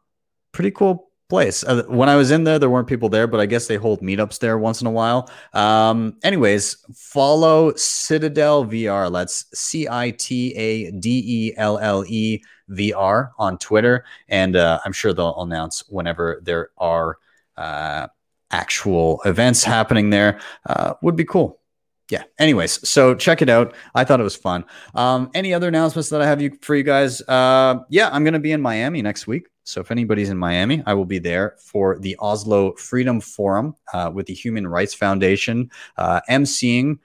pretty 0.52 0.72
cool 0.72 1.11
place. 1.32 1.64
Uh, 1.64 1.84
when 1.88 2.10
I 2.10 2.18
was 2.18 2.30
in 2.30 2.44
there, 2.44 2.60
there 2.60 2.70
weren't 2.70 2.90
people 2.90 3.08
there, 3.08 3.26
but 3.26 3.40
I 3.40 3.46
guess 3.46 3.66
they 3.66 3.78
hold 3.78 4.02
meetups 4.02 4.38
there 4.40 4.58
once 4.58 4.82
in 4.82 4.88
a 4.88 4.92
while. 4.92 5.30
Um, 5.54 6.18
anyways, 6.26 6.76
follow 6.94 7.72
Citadelle 7.72 8.70
VR. 8.70 9.10
That's 9.10 9.46
C 9.58 9.88
I 9.90 10.12
T 10.12 10.54
A 10.56 10.92
D 10.92 11.24
E 11.26 11.54
L 11.56 11.80
L 11.80 12.04
E 12.06 12.44
VR 12.70 13.30
on 13.40 13.58
Twitter, 13.58 14.04
and 14.28 14.58
uh, 14.58 14.82
I'm 14.84 14.92
sure 14.92 15.14
they'll 15.14 15.42
announce 15.42 15.88
whenever 15.88 16.42
there 16.44 16.72
are 16.78 17.18
uh, 17.56 18.08
actual 18.52 19.22
events 19.24 19.64
happening 19.64 20.10
there. 20.10 20.42
Uh, 20.68 20.96
would 21.02 21.16
be 21.16 21.24
cool 21.24 21.62
yeah 22.10 22.24
anyways 22.40 22.86
so 22.88 23.16
check 23.16 23.42
it 23.42 23.48
out 23.48 23.74
i 23.96 24.04
thought 24.04 24.20
it 24.20 24.24
was 24.24 24.36
fun 24.36 24.66
um, 24.96 25.32
any 25.34 25.54
other 25.54 25.70
announcements 25.70 26.10
that 26.10 26.22
i 26.22 26.26
have 26.26 26.42
you 26.42 26.52
for 26.62 26.76
you 26.76 26.84
guys 26.84 27.22
uh, 27.30 27.80
yeah 27.90 28.10
i'm 28.12 28.26
going 28.26 28.34
to 28.34 28.40
be 28.40 28.52
in 28.52 28.60
miami 28.60 29.02
next 29.02 29.28
week 29.28 29.48
so 29.64 29.82
if 29.82 29.92
anybody's 29.92 30.30
in 30.30 30.38
miami 30.38 30.84
i 30.86 30.94
will 30.94 31.06
be 31.06 31.20
there 31.20 31.56
for 31.60 31.98
the 32.00 32.16
oslo 32.20 32.74
freedom 32.74 33.20
forum 33.20 33.76
uh, 33.94 34.10
with 34.14 34.26
the 34.26 34.34
human 34.34 34.68
rights 34.68 34.94
foundation 34.94 35.70
uh, 35.98 36.22
emceeing 36.30 36.98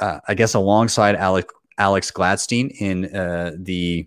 uh, 0.00 0.20
i 0.28 0.34
guess 0.34 0.54
alongside 0.54 1.14
alex 1.16 1.52
alex 1.78 2.10
gladstein 2.10 2.70
in 2.80 3.14
uh, 3.14 3.52
the 3.56 4.06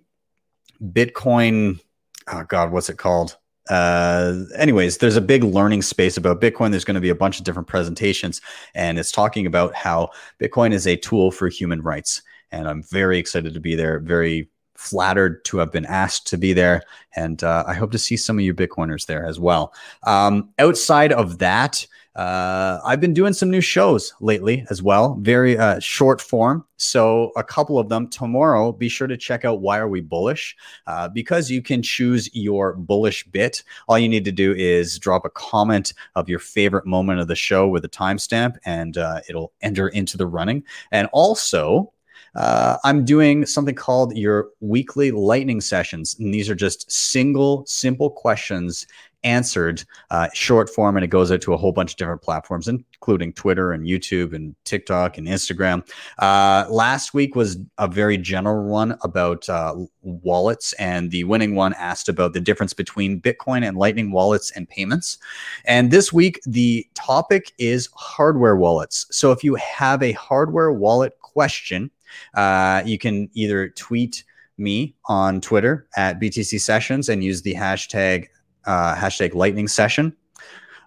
bitcoin 0.81 1.79
oh 2.27 2.43
god 2.47 2.71
what's 2.71 2.89
it 2.89 2.97
called 2.97 3.37
uh, 3.69 4.43
anyways, 4.57 4.99
there's 4.99 5.15
a 5.15 5.21
big 5.21 5.43
learning 5.43 5.81
space 5.81 6.17
about 6.17 6.41
Bitcoin. 6.41 6.71
There's 6.71 6.85
going 6.85 6.95
to 6.95 7.01
be 7.01 7.09
a 7.09 7.15
bunch 7.15 7.39
of 7.39 7.45
different 7.45 7.67
presentations, 7.67 8.41
and 8.75 8.99
it's 8.99 9.11
talking 9.11 9.45
about 9.45 9.73
how 9.73 10.11
Bitcoin 10.39 10.71
is 10.71 10.85
a 10.85 10.95
tool 10.95 11.31
for 11.31 11.47
human 11.47 11.81
rights. 11.81 12.21
And 12.51 12.67
I'm 12.67 12.83
very 12.83 13.17
excited 13.17 13.53
to 13.53 13.59
be 13.59 13.75
there, 13.75 13.99
very 13.99 14.49
flattered 14.75 15.43
to 15.45 15.57
have 15.57 15.71
been 15.71 15.85
asked 15.85 16.27
to 16.27 16.37
be 16.37 16.53
there. 16.53 16.83
And 17.15 17.43
uh, 17.43 17.63
I 17.67 17.73
hope 17.73 17.91
to 17.91 17.97
see 17.97 18.17
some 18.17 18.37
of 18.37 18.45
you 18.45 18.53
Bitcoiners 18.53 19.05
there 19.05 19.25
as 19.25 19.39
well. 19.39 19.73
Um, 20.03 20.49
outside 20.59 21.11
of 21.11 21.39
that, 21.39 21.85
uh, 22.15 22.79
I've 22.85 23.01
been 23.01 23.13
doing 23.13 23.33
some 23.33 23.51
new 23.51 23.59
shows 23.59 24.13
lately 24.21 24.65
as 24.69 24.81
well, 24.81 25.17
very 25.19 25.57
uh, 25.57 25.79
short 25.79 26.21
form. 26.21 26.65
So, 26.77 27.31
a 27.35 27.43
couple 27.43 27.77
of 27.77 27.89
them 27.89 28.07
tomorrow. 28.07 28.71
Be 28.71 28.87
sure 28.87 29.07
to 29.07 29.17
check 29.17 29.43
out 29.43 29.59
Why 29.59 29.79
Are 29.79 29.89
We 29.89 29.99
Bullish? 29.99 30.55
Uh, 30.87 31.09
because 31.09 31.51
you 31.51 31.61
can 31.61 31.81
choose 31.81 32.33
your 32.33 32.73
bullish 32.73 33.25
bit. 33.27 33.63
All 33.87 33.99
you 33.99 34.07
need 34.07 34.25
to 34.25 34.31
do 34.31 34.53
is 34.53 34.97
drop 34.97 35.25
a 35.25 35.29
comment 35.29 35.93
of 36.15 36.29
your 36.29 36.39
favorite 36.39 36.85
moment 36.85 37.19
of 37.19 37.27
the 37.27 37.35
show 37.35 37.67
with 37.67 37.83
a 37.83 37.89
timestamp, 37.89 38.57
and 38.65 38.97
uh, 38.97 39.19
it'll 39.27 39.51
enter 39.61 39.89
into 39.89 40.17
the 40.17 40.27
running. 40.27 40.63
And 40.91 41.09
also, 41.11 41.91
uh, 42.35 42.77
I'm 42.83 43.05
doing 43.05 43.45
something 43.45 43.75
called 43.75 44.15
your 44.15 44.49
weekly 44.59 45.11
lightning 45.11 45.61
sessions. 45.61 46.15
And 46.19 46.33
these 46.33 46.49
are 46.49 46.55
just 46.55 46.91
single, 46.91 47.65
simple 47.65 48.09
questions 48.09 48.85
answered 49.25 49.83
uh, 50.11 50.29
short 50.33 50.69
form 50.69 50.95
and 50.95 51.03
it 51.03 51.07
goes 51.07 51.31
out 51.31 51.41
to 51.41 51.53
a 51.53 51.57
whole 51.57 51.71
bunch 51.71 51.91
of 51.91 51.97
different 51.97 52.21
platforms 52.21 52.67
including 52.67 53.33
twitter 53.33 53.71
and 53.71 53.85
youtube 53.85 54.33
and 54.33 54.55
tiktok 54.63 55.17
and 55.17 55.27
instagram 55.27 55.85
uh, 56.19 56.65
last 56.69 57.13
week 57.13 57.35
was 57.35 57.57
a 57.79 57.87
very 57.87 58.17
general 58.17 58.63
one 58.69 58.95
about 59.01 59.49
uh, 59.49 59.75
wallets 60.03 60.73
and 60.73 61.09
the 61.11 61.23
winning 61.23 61.55
one 61.55 61.73
asked 61.73 62.07
about 62.07 62.33
the 62.33 62.39
difference 62.39 62.71
between 62.71 63.19
bitcoin 63.19 63.67
and 63.67 63.77
lightning 63.77 64.11
wallets 64.11 64.51
and 64.51 64.69
payments 64.69 65.17
and 65.65 65.89
this 65.89 66.13
week 66.13 66.39
the 66.45 66.87
topic 66.93 67.51
is 67.57 67.89
hardware 67.95 68.55
wallets 68.55 69.07
so 69.09 69.31
if 69.31 69.43
you 69.43 69.55
have 69.55 70.03
a 70.03 70.11
hardware 70.13 70.71
wallet 70.71 71.17
question 71.19 71.89
uh, 72.33 72.81
you 72.85 72.97
can 72.97 73.29
either 73.33 73.69
tweet 73.69 74.23
me 74.57 74.95
on 75.05 75.41
Twitter 75.41 75.87
at 75.95 76.19
BTC 76.19 76.59
Sessions 76.59 77.09
and 77.09 77.23
use 77.23 77.41
the 77.41 77.53
hashtag 77.53 78.27
uh, 78.65 78.95
hashtag 78.95 79.35
lightning 79.35 79.67
session. 79.67 80.15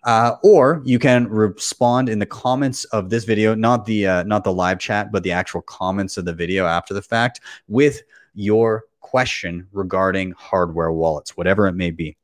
Uh, 0.04 0.36
or 0.42 0.80
you 0.84 0.98
can 0.98 1.28
respond 1.28 2.08
in 2.08 2.18
the 2.18 2.26
comments 2.26 2.84
of 2.86 3.10
this 3.10 3.24
video, 3.24 3.54
not 3.54 3.84
the 3.84 4.06
uh, 4.06 4.22
not 4.22 4.44
the 4.44 4.52
live 4.52 4.78
chat, 4.78 5.10
but 5.12 5.22
the 5.22 5.32
actual 5.32 5.60
comments 5.62 6.16
of 6.16 6.24
the 6.24 6.32
video 6.32 6.66
after 6.66 6.94
the 6.94 7.02
fact 7.02 7.40
with 7.66 8.02
your 8.34 8.84
question 9.00 9.66
regarding 9.72 10.32
hardware 10.32 10.92
wallets, 10.92 11.36
whatever 11.36 11.66
it 11.66 11.72
may 11.72 11.90
be. 11.90 12.16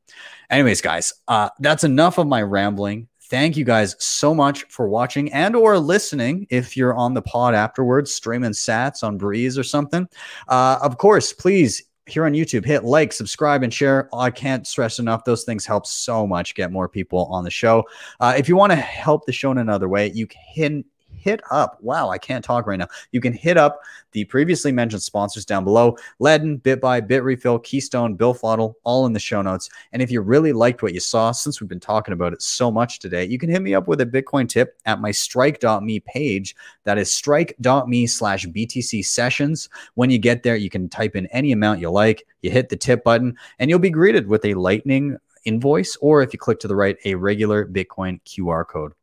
Anyways, 0.49 0.81
guys, 0.81 1.13
uh, 1.27 1.49
that's 1.59 1.83
enough 1.83 2.17
of 2.17 2.27
my 2.27 2.41
rambling. 2.41 3.07
Thank 3.29 3.57
you 3.57 3.65
guys 3.65 3.95
so 3.97 4.35
much 4.35 4.65
for 4.69 4.87
watching 4.87 5.33
and 5.33 5.55
or 5.55 5.79
listening. 5.79 6.45
If 6.51 6.77
you're 6.77 6.95
on 6.95 7.13
the 7.15 7.23
pod 7.23 7.55
afterwards, 7.55 8.13
streaming 8.13 8.51
sats 8.51 9.03
on 9.03 9.17
Breeze 9.17 9.57
or 9.57 9.63
something, 9.63 10.07
uh, 10.47 10.77
of 10.81 10.97
course, 10.97 11.33
please 11.33 11.83
here 12.07 12.25
on 12.25 12.33
YouTube, 12.33 12.63
hit 12.63 12.83
like, 12.83 13.11
subscribe, 13.11 13.63
and 13.63 13.73
share. 13.73 14.09
I 14.13 14.29
can't 14.29 14.67
stress 14.67 14.99
enough; 14.99 15.23
those 15.23 15.43
things 15.43 15.65
help 15.65 15.87
so 15.87 16.27
much 16.27 16.53
get 16.53 16.71
more 16.71 16.87
people 16.87 17.25
on 17.25 17.43
the 17.43 17.49
show. 17.49 17.83
Uh, 18.19 18.35
if 18.37 18.47
you 18.47 18.55
want 18.55 18.71
to 18.71 18.75
help 18.75 19.25
the 19.25 19.33
show 19.33 19.51
in 19.51 19.57
another 19.57 19.89
way, 19.89 20.11
you 20.11 20.27
can 20.27 20.85
hit 21.25 21.41
up. 21.49 21.79
Wow, 21.81 22.09
I 22.09 22.19
can't 22.19 22.45
talk 22.45 22.67
right 22.67 22.77
now. 22.77 22.87
You 23.11 23.19
can 23.19 23.33
hit 23.33 23.57
up 23.57 23.81
the 24.11 24.25
previously 24.25 24.71
mentioned 24.71 25.01
sponsors 25.01 25.43
down 25.43 25.63
below 25.63 25.97
Ledn, 26.21 26.61
BitBuy, 26.61 27.09
BitRefill, 27.09 27.63
Keystone, 27.63 28.13
Bill 28.13 28.35
Billfodl, 28.35 28.75
all 28.83 29.07
in 29.07 29.13
the 29.13 29.19
show 29.19 29.41
notes. 29.41 29.69
And 29.91 30.01
if 30.03 30.11
you 30.11 30.21
really 30.21 30.53
liked 30.53 30.83
what 30.83 30.93
you 30.93 30.99
saw, 30.99 31.31
since 31.31 31.59
we've 31.59 31.67
been 31.67 31.79
talking 31.79 32.13
about 32.13 32.31
it 32.31 32.43
so 32.43 32.71
much 32.71 32.99
today, 32.99 33.25
you 33.25 33.39
can 33.39 33.49
hit 33.49 33.63
me 33.63 33.73
up 33.73 33.87
with 33.87 34.01
a 34.01 34.05
Bitcoin 34.05 34.47
tip 34.47 34.77
at 34.85 35.01
my 35.01 35.11
strike.me 35.11 35.99
page. 36.01 36.55
That 36.83 36.99
is 36.99 37.13
strike.me 37.13 38.07
slash 38.07 38.45
BTC 38.45 39.03
sessions. 39.03 39.67
When 39.95 40.11
you 40.11 40.19
get 40.19 40.43
there, 40.43 40.55
you 40.55 40.69
can 40.69 40.89
type 40.89 41.15
in 41.15 41.25
any 41.27 41.51
amount 41.51 41.79
you 41.79 41.89
like. 41.89 42.27
You 42.43 42.51
hit 42.51 42.69
the 42.69 42.77
tip 42.77 43.03
button, 43.03 43.35
and 43.57 43.69
you'll 43.69 43.79
be 43.79 43.89
greeted 43.89 44.27
with 44.27 44.45
a 44.45 44.53
lightning 44.53 45.17
invoice, 45.45 45.95
or 45.97 46.21
if 46.21 46.33
you 46.33 46.39
click 46.39 46.59
to 46.59 46.67
the 46.67 46.75
right, 46.75 46.97
a 47.05 47.15
regular 47.15 47.65
Bitcoin 47.65 48.21
QR 48.21 48.67
code. 48.67 48.93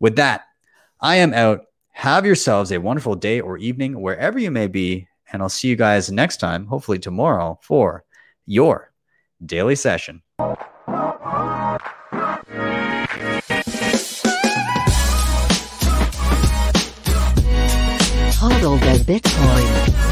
With 0.00 0.16
that, 0.16 0.42
I 1.00 1.16
am 1.16 1.34
out. 1.34 1.66
Have 1.92 2.26
yourselves 2.26 2.72
a 2.72 2.80
wonderful 2.80 3.14
day 3.14 3.40
or 3.40 3.58
evening 3.58 4.00
wherever 4.00 4.38
you 4.38 4.50
may 4.50 4.66
be. 4.66 5.08
And 5.32 5.42
I'll 5.42 5.48
see 5.48 5.68
you 5.68 5.76
guys 5.76 6.10
next 6.10 6.38
time, 6.38 6.66
hopefully 6.66 6.98
tomorrow, 6.98 7.58
for 7.62 8.04
your 8.44 8.92
daily 9.44 9.76
session. 9.76 10.22
Hodl 18.42 18.80
the 18.80 19.04
Bitcoin. 19.06 20.11